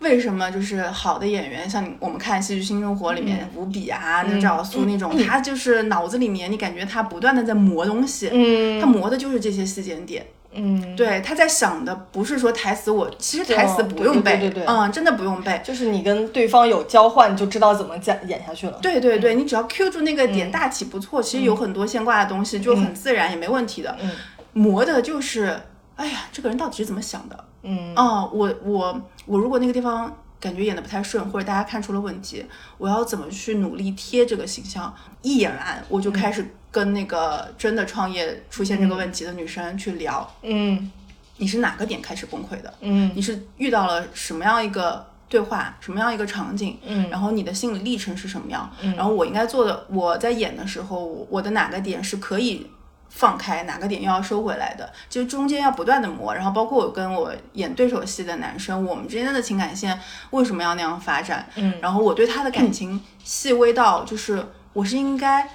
[0.01, 8.81] 为什么就是好的演员，像你我们看《戏剧新生活》里面吴比啊，那赵小苏那种，他就是脑子里面你感觉他不断的在磨东西，嗯。
[8.81, 10.25] 他磨的就是这些细节点。
[10.51, 14.67] 嗯，对，他在想的不是说台词我，其实台词不用背，对对对对。
[14.67, 15.61] 嗯，真的不用背。
[15.63, 18.79] 就是你跟对方有交换，你就知道怎么讲演下去了。
[18.81, 23.95] 对对对，你只要 Q 住那个点，大体不错，其实有很多现挂的东西就很自然，也没问题的。
[24.01, 24.11] 嗯。
[24.55, 25.61] 磨的就是，
[25.97, 27.45] 哎呀，这个人到底是怎么想的？
[27.65, 27.93] 嗯。
[27.95, 32.45] 哦，我我我如果那个地方感觉演的不太顺，或者大家看出了问题，
[32.79, 34.93] 我要怎么去努力贴这个形象？
[35.23, 40.91] 一演完，我就开始跟那个真的创业出现这个问题的女生去聊，嗯
[41.37, 42.73] 你是哪个点开始崩溃的？
[42.81, 46.79] 嗯你是遇到了什么样一个对话，什么样一个场景？
[46.87, 48.71] 嗯然后你的心理历程是什么样？
[48.81, 52.67] 嗯然后我应该做的，我在演的时候，我的哪个点是可以
[53.09, 54.93] 放开，哪个点又要收回来的？
[55.09, 56.35] 就中间要不断的磨。
[56.35, 59.99] 然后包括我跟我演对手戏的男生，我们之间的情感线
[60.31, 61.49] 为什么要那样发展？
[61.57, 65.49] 嗯然后我对他的感情细微到，就是我是应该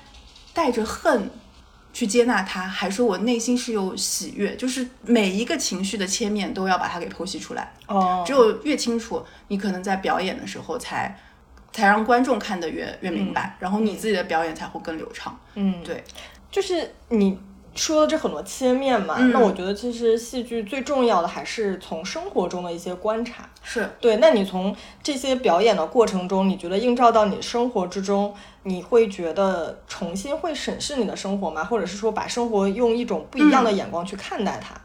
[0.53, 1.29] 带着恨。
[1.95, 7.71] 去接纳他，还是我内心是有喜悦，就是每一个情绪的切面都要把它给剖析出来。
[7.85, 11.15] 哦，只有越清楚，你可能在表演的时候才
[11.71, 15.39] 才让观众看得越越明白，然后你自己的表演才会更流畅。
[15.53, 16.03] 嗯，对，
[16.53, 17.35] 就是你
[17.73, 23.49] 说的这很多切面嘛，嗯那我觉得其实戏剧最重要的还是从生活中的一些观察。
[23.63, 28.31] 是对，那你从这些表演的过程中，你觉得映照到你生活之中，
[28.61, 31.63] 你会觉得重新会审视你的生活吗？
[31.63, 34.75] 或者是说把生活用一种不一样的眼光去看待它？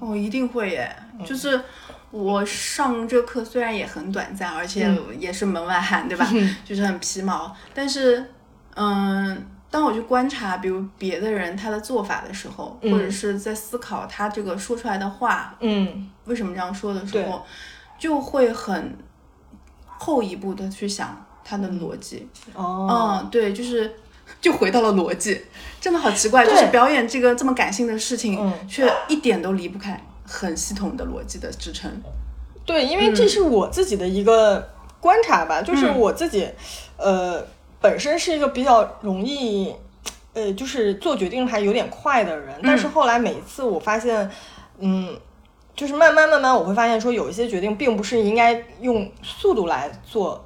[0.00, 0.94] 哦，一定会耶。
[1.24, 1.58] 就是
[2.10, 6.28] 我上这课虽然也很短暂，而且也是门外汉，对吧？
[6.62, 8.26] 就是很皮毛，但是
[8.74, 9.46] 嗯。
[9.74, 16.08] 当我去观察，比如别的人他的做法的时候，或者是在思考他这个说出来的话嗯。
[16.26, 17.44] 为什么这样说的时候，
[17.98, 18.96] 就会很
[19.84, 22.28] 后一步的去想他的逻辑。
[22.54, 23.92] 哦，嗯，对，就是
[24.40, 25.44] 就回到了逻辑，
[25.80, 31.90] 真的好奇怪，就是表演这个这么感性的事情，嗯却一点都离不开很系统的逻辑的支撑。
[32.64, 34.70] 对，因为这是我自己的一个
[35.00, 36.48] 观察吧，就是我自己，
[36.96, 37.44] 呃，
[37.84, 39.74] 本身是一个比较容易，
[40.32, 44.30] 呃，就是做决定还有点快的人，但是后来每一次我发现，
[44.78, 45.14] 嗯。
[45.76, 50.40] 就是慢慢慢慢，我会发现说有一些决定并不是应该用速度来做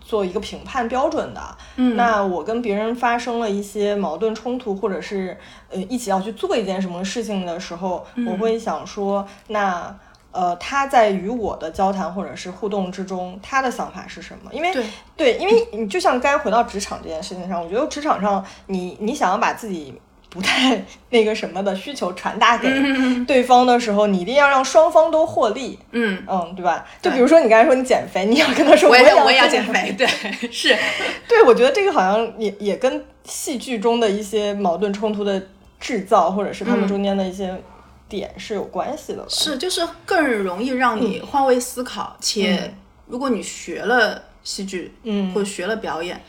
[0.00, 1.40] 做一个评判标准的。
[1.74, 5.36] 嗯那我跟别人发生了一些矛盾冲突，或者是
[5.70, 9.92] 呃一起要去做一件什么事情的时候，我会想说，那
[10.32, 14.50] 呃他在与我的交谈或者是互动之中，他的想法是什么？
[14.52, 14.84] 因为对
[15.16, 19.92] 对，因为你就像刚才回到职场这件事情上，我觉得职场上你你想要把自己
[20.28, 22.68] 不太那个什么的需求传达给
[23.26, 25.76] 对方的时候，你一定要让双方都获利。
[25.90, 26.86] 嗯，嗯，对吧？
[27.02, 30.06] 就比如说你刚才说你减肥，你要跟他说我也我也要减减肥，对，
[30.52, 30.76] 是，
[31.26, 35.42] 对，我觉得这个好像也也跟戏剧中的一些矛盾冲突的
[35.80, 37.52] 制造，或者是他们中间的一些
[38.10, 39.26] 点是有关系的吧。
[39.28, 42.74] 是，就是更容易让你换位思考，且
[43.06, 45.32] 如果你学了戏剧，嗯。
[45.32, 46.20] 或者学了表演。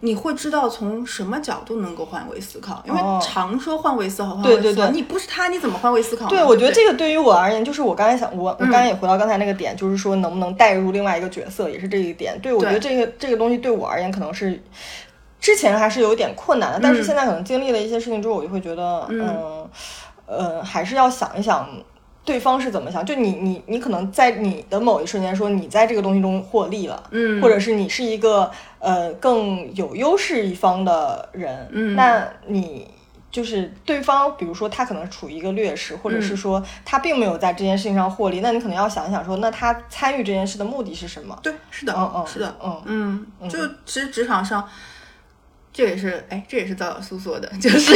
[0.00, 3.20] 你会知道从什么角度能够换位思考，因为哦。
[3.20, 4.92] 常说换位思考，换对位思考，对。
[4.92, 6.28] 对你不是他，你怎么换位思考？
[6.28, 12.38] 对，我觉得这个对于我而言，就是我刚才想，我我刚才也回到刚才那个点，就是说能不能带入另外一个角色，也是这一点。
[12.40, 14.62] 对我觉得这个这个东西对我而言，可能是
[15.40, 19.20] 之前还是有点困难的，但是现在可能经历了一些事情之后，我就会觉得，嗯。
[19.26, 19.70] 呃，
[20.64, 21.68] 还是要想一想。
[22.24, 23.02] 对方是怎么想？
[23.06, 28.50] 就你你你可能在你的某一瞬间说你在这个东西中获利了，嗯或者是你是一个
[28.80, 32.86] 呃更有优势一方的人，嗯那你
[33.30, 41.38] 就是对方，比如说他可能处于一个劣势，或者是说他并没有在这件事情上获利，那你可能要想一想说，那他参与这件事的目的是什么？
[41.42, 44.68] 对，是的，嗯嗯，是的，嗯嗯，就其实职场上，
[45.78, 47.94] 这也是哎，这也是赵小苏说的，就是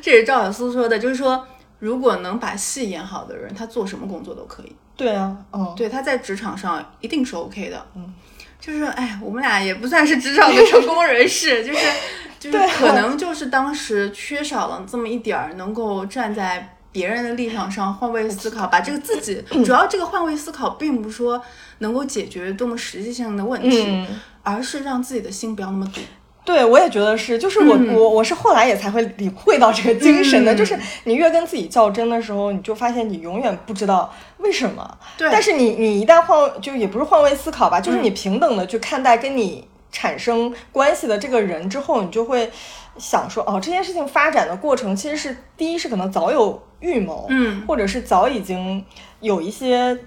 [0.00, 1.46] 这也是赵小苏说的，就是说，
[1.78, 4.74] 如果能把戏演好的人，他做什么工作都可以。
[4.96, 7.86] 对啊，嗯，对，他在职场上一定是 OK 的。
[7.94, 8.14] 嗯，
[8.58, 11.86] 就是哎，我们俩也不算是职场的成功人士，就是
[12.40, 16.76] 就是对可能就是当时缺少了这么一点儿，能够站在。
[16.90, 21.40] 别人的立场上换位思考，把这个自己 主要这个换位思考，并不是说
[21.78, 24.08] 能够解决多么实际性的问题，嗯
[24.42, 26.00] 而是让自己的心不要那么堵。
[26.48, 27.94] 对，我也觉得是，就是我、嗯。
[27.94, 30.56] 我我是后来也才会领会到这个精神的，嗯。
[30.56, 30.74] 就是
[31.04, 34.98] 你越跟自己较真的时候，你就发现你永远不知道为什么。
[35.18, 35.28] 对。
[35.30, 42.50] 但是你你一旦换，就也不是换位思考吧，嗯就是你平等的去看待跟你产生关系的这个人之后，你就会
[42.96, 47.62] 想说，哦，这件事情发展的过程其实是第一是可能早有预谋，嗯。
[47.68, 48.82] 或者是早已经
[49.20, 49.98] 有一些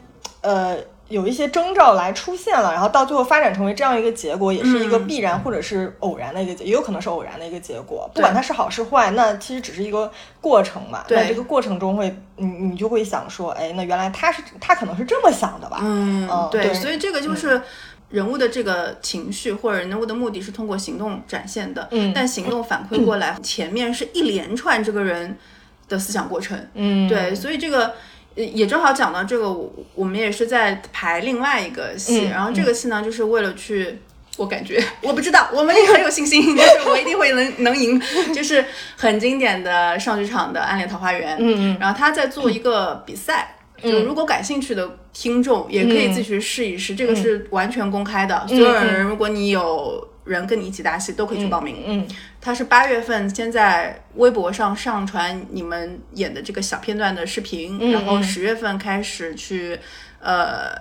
[0.42, 0.76] 呃
[1.12, 8.10] 有一些征兆来出现了，然后到最后发展成为这样一个结果，也是一个必然或者是偶然的一个结，也有可能是偶然的一个结果。
[8.16, 10.10] 不管它是好是坏，那其实只是一个
[10.40, 11.04] 过程嘛。
[11.08, 15.80] 对那这个过程中会，你你就会想说，哎，那原来他是他可能是这么想的吧？
[15.82, 17.62] 嗯嗯，对，对所以这个就是
[18.10, 25.38] 人物的这个情绪或者人物的目的是通过行动展现的，嗯但行动反馈过来，前面是一连串这个人
[25.90, 27.94] 的思想过程，嗯，对，所以这个。
[28.36, 34.00] 呃也正好讲到这个，我我们也是在排另外一个戏，嗯然后这个戏呢，就是为了去，
[34.38, 38.02] 我感觉我不知道，我们也很有信心， 就是我一定会能能赢，
[38.34, 38.64] 就是
[38.96, 41.78] 很经典的上剧场的《暗恋桃花源》，嗯嗯。
[41.80, 51.76] 然后他在做一个比赛，就如果感兴趣的听众也可以自己去试一试，这个是完全公开的，所有人如果你有人跟你一起搭戏，都可以去报名。
[51.86, 52.08] 嗯
[52.42, 59.80] 他是八月份先在微博上上传你们演的这个小片段的视频，然后十月份开始去
[60.20, 60.74] 呃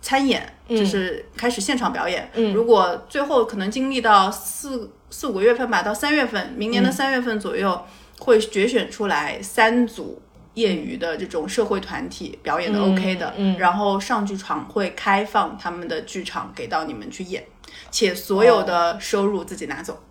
[0.00, 2.30] 参演，就是开始现场表演。
[2.54, 7.84] 如果最后可能经历到四四五个月份吧，到三月份，明年的三月份左右，
[8.20, 10.22] 会决选出来三组。
[10.54, 17.46] 业余的这种社会团体表演的 OK 的，然后上剧场会开放他们的剧场给到你们去演，
[17.92, 20.02] 且所有的收入自己拿走。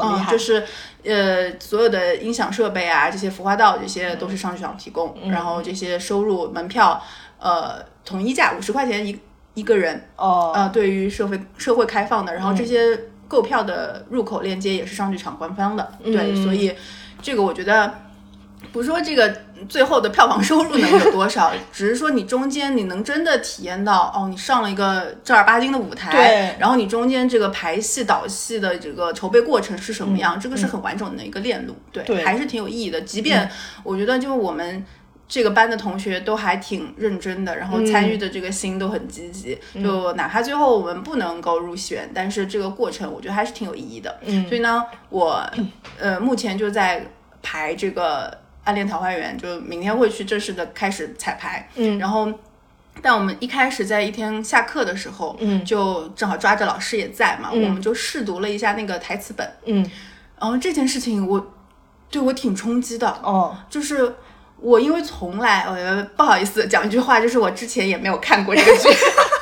[0.00, 0.64] 好厉害，嗯，就是
[1.04, 7.02] 呃，所有的音响设备啊，这些服化道这些都是上剧场提供，嗯然后这些收入门票，
[7.38, 9.18] 呃，统一价五十块钱一
[9.54, 12.98] 一个人，哦，呃，对于社会社会开放的，然后这些
[13.28, 16.74] 购票的入口链接也是上剧场官方的，对，所以
[17.22, 17.92] 这个我觉得。
[18.72, 19.36] 不是说这个
[19.68, 33.00] 最后的票房收入能有多少，只是说你中间你能真的体验到哦，你上了一个正儿八经的舞台，对然后你中间这个排戏导戏的这个筹备过程是什么样，这个是很完整的一个链路，对，对还是挺有意义的。
[33.00, 33.50] 即便
[33.82, 34.84] 我觉得就我们。
[35.32, 39.56] 这个班的同学都还挺认真的，然后参与的这个心都很积极。
[39.80, 44.18] 就哪怕最后我们不能够入选，但是这个过程我觉得还是挺有意义的。
[44.24, 45.48] 嗯，所以呢，我
[46.00, 47.06] 呃目前就在
[47.44, 48.28] 排这个
[48.64, 51.68] 《暗恋桃花源》，就明天会去正式的开始彩排。
[51.74, 52.32] 嗯，然后。
[53.02, 59.90] 但我们一开始在一天下课的时候，嗯，就正好抓着老师也在嘛，我们就试读了一下那个台词本，嗯，
[60.38, 61.54] 然后这件事情我
[62.10, 64.16] 对我挺冲击的，哦，就是
[64.58, 68.88] 我因为从来，呃，不好意思讲一句话，就是我之前也没有看过这个剧，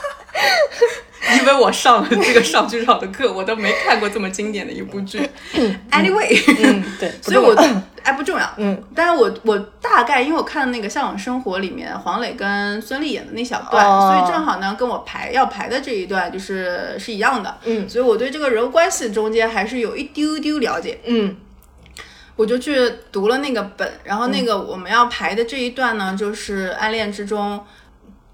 [1.40, 5.20] 因为我上了这个上剧场的课，我都没看过这么经典的一部剧。
[5.90, 7.54] Anyway，嗯，对， 所以我
[8.02, 14.12] 哎不重要，嗯，但是我我大概因为我看了那个《向往生活》里面黄磊跟孙俪演的那小段，哦。
[14.12, 17.88] 所以正好呢跟我排要排的这一段就是是一样的，嗯。
[17.88, 21.36] 所以我对这个人物关系中间还是有一丢丢了解，嗯。
[22.36, 27.58] 我就去读了那个本，然后那个我们要排的这一段呢，就是暗恋之中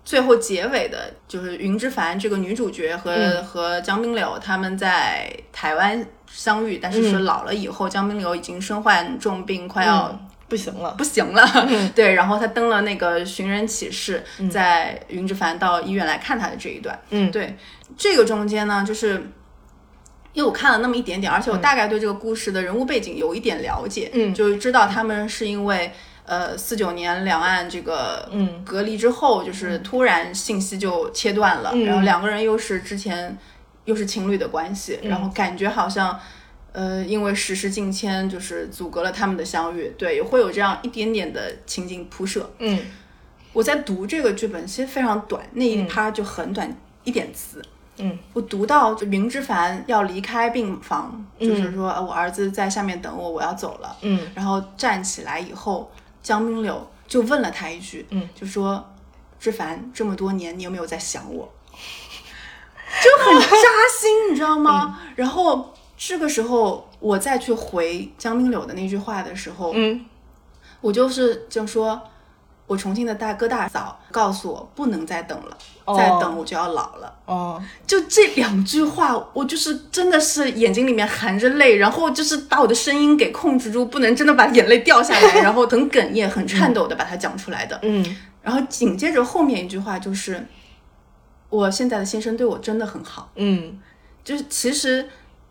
[0.05, 10.21] 最后结尾的，就是云之凡这个女主角和、和江冰柳他们在台湾相遇，但是是老了以后，江冰柳已经身患重病，快要。
[10.47, 11.43] 不行了，不行了，
[11.97, 17.31] 对，然后他登了那个寻人启事，在云之凡到医院来看他的这一段，嗯。
[17.31, 17.57] 对，
[17.97, 19.15] 这个中间呢，就是
[20.35, 24.35] 因为我看了那么一点点，而且我大概对这个故事的人物背景有一点了解，嗯。
[24.35, 25.91] 就是知道他们是因为
[26.27, 33.37] 呃四九年两岸这个嗯隔离之后，就是突然信息就切断了，然后两个人又是之前
[33.85, 36.19] 又是情侣的关系，然后感觉好像。
[36.77, 42.51] 呃，因为时事境迁，就是阻隔了他们的相遇，对，也会有这样一点点的情景铺设。
[42.59, 42.77] 嗯
[43.53, 47.63] 我在读这个剧本，其实非常短，那一趴就很短，一点词。
[47.99, 53.97] 嗯，我读到就云之凡要离开病房，就是说呃我儿子在下面等我，我要走了。
[54.01, 55.89] 嗯，然后站起来以后，
[56.25, 58.93] 江冰柳就问了他一句，嗯，就说
[59.39, 61.53] ：“志凡，这么多年你有没有在想我？”
[63.03, 63.49] 就很扎
[64.01, 65.01] 心，你知道吗？
[65.15, 70.07] 然后这个时候我再去回江冰柳的那句话的时候，嗯
[70.81, 72.01] 我就是就说，
[72.67, 75.57] 我重庆的大哥大嫂告诉我不能再等了，
[75.97, 77.15] 再等我就要老了。
[77.27, 87.79] 哦，就这两句话，我就是真的是眼睛里面含着泪，然后就是把我的声音给控制住，不能真的把眼泪掉下来， 然后很哽咽、很颤抖的把它讲出来的。
[87.83, 90.47] 嗯然后紧接着后面一句话就是，
[91.49, 93.31] 我现在的先生对我真的很好。
[93.37, 93.79] 嗯
[94.23, 95.07] 就是其实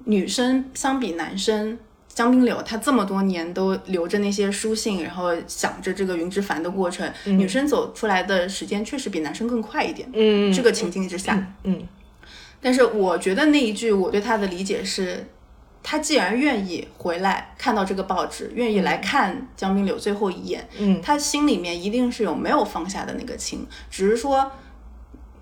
[0.05, 1.77] 女生相比男生，
[2.13, 10.07] 江滨柳她这么多年都留着那些书信，然后想着这个云之凡的过程，女生走出来的时间确实比男生更快一点。
[10.13, 11.81] 嗯，这个情境之下，嗯。
[12.61, 15.25] 但是我觉得那一句我对他的理解是，
[15.81, 21.01] 他既然愿意回来看到这个报纸，愿意来看江滨柳最后一眼，嗯。
[21.01, 24.51] 他心里面一定是有没有放下的那个情，只是说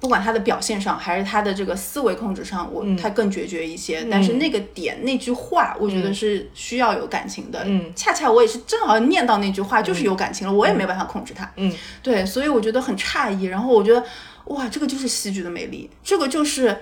[0.01, 4.05] 不管他的表现上，还是他的这个思维控制上，我他更决绝一些。
[4.11, 7.61] 但是那个点那句话，我觉得是需要有感情的。
[7.65, 11.49] 嗯恰恰我也是正好念到那句话，就是有感情了，我也没办法控制他。
[11.55, 11.71] 嗯，
[12.01, 13.43] 对，所以我觉得很诧异。
[13.43, 14.03] 然后我觉得，
[14.45, 16.75] 哇，这个就是戏剧的魅力，这个就是。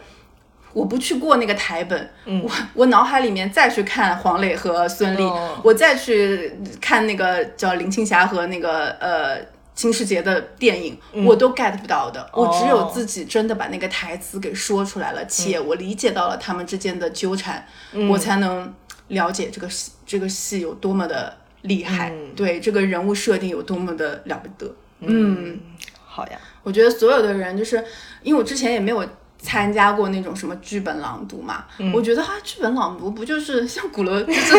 [0.71, 2.11] 我不去过那个台本，
[2.43, 9.39] 我我脑海里面再去看黄磊和孙俪，哦我再去看那个叫林青霞和那个呃
[9.79, 12.29] 金世杰的电影，我都 get 不到的。
[12.33, 17.65] 我只有自己真的把那个台词给说出来了，且我理解到了他们之间的纠缠，
[18.09, 18.73] 我才能
[19.07, 24.75] 了解这个戏这个戏有多么的厉害，对这个人物设定有多么的了不得。
[24.99, 25.57] 嗯，
[26.05, 27.81] 好呀，我觉得所有的人，就是
[28.21, 29.07] 因为我之前也没有
[29.41, 31.63] 参加过那种什么剧本朗读嘛，
[31.93, 34.57] 我觉得啊，剧本朗读不就是像古楼，就是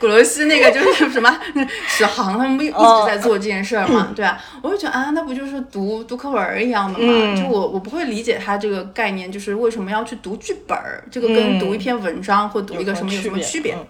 [0.00, 1.40] 古楼西那个就是什么
[1.86, 13.74] 史航他们不一直在做这件事儿嘛，对啊，我就觉得啊，那不就是读读课文儿一样的嘛，就我我不会理解他这个概念，就是为什么要去读剧本儿，这个跟读一篇文章或读一个什么有什么区别？
[13.74, 13.86] 嗯。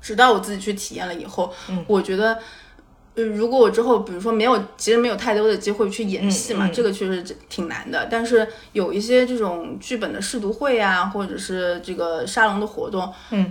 [0.00, 1.52] 直到我自己去体验了以后，
[1.86, 2.36] 我觉得。
[3.16, 8.06] 呃，如果我之后比如说没有，其实没有太多的机会去演戏嘛，这个确实挺难的。
[8.10, 13.50] 但是有一些这种剧本的试读会啊，或者是这个沙龙的活动，嗯，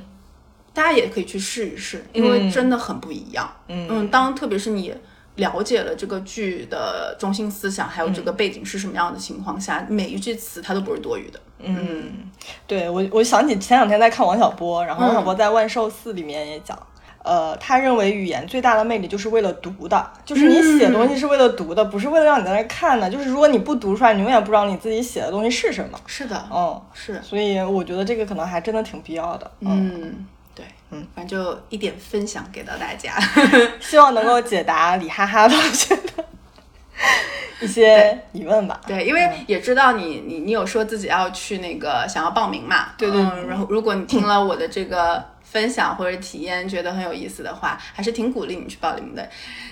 [0.72, 3.51] 大家也可以去试一试，因为真的很不一样。
[3.68, 4.93] 嗯当特别是你
[5.36, 11.39] 了解了这个剧的中心思想，还有这个背景是什么样的情况下，每一句词它都不是多余的。
[11.59, 12.30] 嗯，
[12.68, 16.78] 对我，我想起前两天在看王小波，然后王小波在《万寿寺》里面也讲，
[17.26, 23.09] 呃，他认为语言最大的魅力就是为了读的，就是你写东西是为了读的，不是为了让你在那看的。
[23.09, 25.99] 就是如果你不读出来，你永远不知道你自己写的东西是什么。
[26.05, 29.49] 是的，嗯，是，所以我觉得这个可能还真的挺必要的。
[29.61, 33.13] 嗯，对，嗯，反正就一点分享给到大家，
[33.82, 36.26] 希望能够解答李哈哈同学的
[37.61, 38.80] 一些疑问吧。
[38.86, 45.23] 对，因为也知道你你你有说自己要去那个想要报名嘛，对对嗯，然后如果你听了我的这个
[45.56, 49.26] 分享或者体验，觉得很有意思的话，还是挺鼓励你去报名的。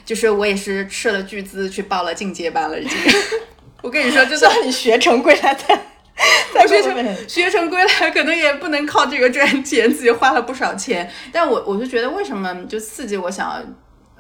[0.05, 2.97] 就是我也是斥了巨资去报了进阶班了，已经。
[3.83, 5.77] 我跟你说，就算，你学成归来再
[6.55, 11.11] 再学成成学成归来，可能也不能靠这个赚钱，自己花了不少钱。
[11.33, 13.61] 但我我就觉得，为什么就刺激我想要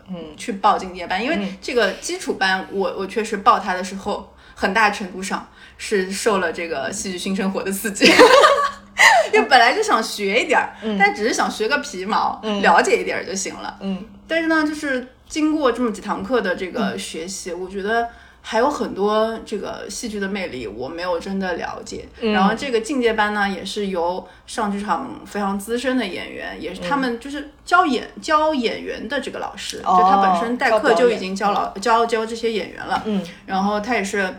[0.09, 1.23] 嗯去报进阶班？
[1.23, 5.47] 因为这个基础班，我我确实报它的时候，很大程度上
[5.77, 8.11] 是受了这个戏剧新生活的刺激。
[9.33, 13.77] 因为本来就想学一点儿，但只是想学个皮毛，了解一点儿就行了。
[13.81, 18.09] 嗯，但是呢，就是经过这么几堂课的这个学习，我觉得
[18.41, 22.05] 还有很多这个戏剧的魅力我没有真的了解。
[22.21, 33.01] 然后这个进阶班呢，也是由上剧场非常资深的演员，也是他们就是教演、教演员的这个老师，就他本身代课就已经教老教教这些演员了。
[33.05, 34.33] 嗯，然后他也是。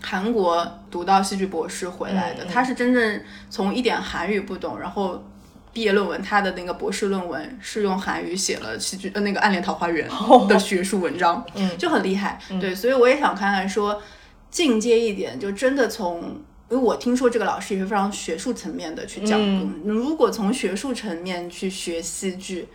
[0.00, 3.20] 韩国读到戏剧博士回来的，他是真正
[3.50, 5.24] 从一点韩语不懂，然后
[5.72, 10.08] 毕业论文他的那个博士论文是用韩语写了戏剧呃那个《暗恋桃花源》
[10.46, 11.44] 的学术文章，
[11.76, 12.40] 就很厉害。
[12.60, 14.00] 对，所以我也想看看说
[14.50, 16.22] 进阶一点，就真的从，
[16.70, 19.40] 因为我听说这个老师也是非常学术层面的去讲，
[19.84, 22.68] 如果从学术层面去学戏剧。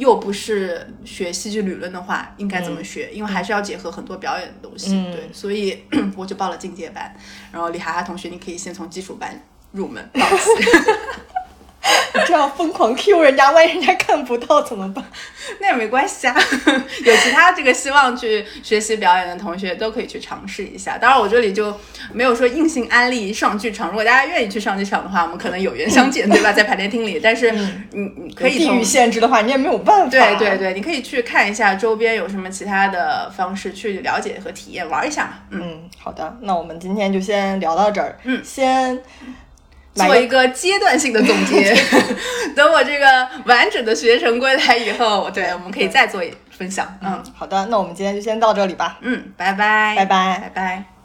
[0.00, 3.10] 又不是学戏剧理论的话，应该怎么学？
[3.12, 5.84] 因为还是要结合很多表演的东西，对，所以
[6.16, 7.14] 我就报了进阶班。
[7.52, 9.38] 然后李哈哈同学，你可以先从基础班
[9.72, 10.70] 入门报起。
[12.26, 15.04] 这样疯狂 Q 人家，万一人家看不到怎么办？
[15.60, 16.34] 那也没关系啊，
[17.04, 20.98] 有其他这个希望去学习表演的同学都可以去尝试一下。
[20.98, 21.74] 当然，我这里就
[22.12, 23.88] 没有说硬性安利上剧场。
[23.88, 26.52] 如果大家愿意去上剧场的话，我们可能有缘相见，对吧？
[26.52, 27.18] 在排练厅里。
[27.22, 30.10] 但是你你可以地域限制的话，你也没有办法。
[30.10, 35.32] 对对对，你可以去看一下周边有什么其他的方式去了解和体验玩一下嘛。
[35.50, 38.18] 嗯，好的，那我们今天就先聊到这儿。
[38.24, 39.00] 嗯，先。
[39.94, 41.74] 做一个阶段性的总结，
[42.54, 46.86] 等我这个完整的学成归来以后，对，我们可以再做分享。
[47.02, 48.98] 嗯，好的，那我们今天就先到这里吧。
[49.00, 50.99] 嗯，拜拜，拜拜，拜拜。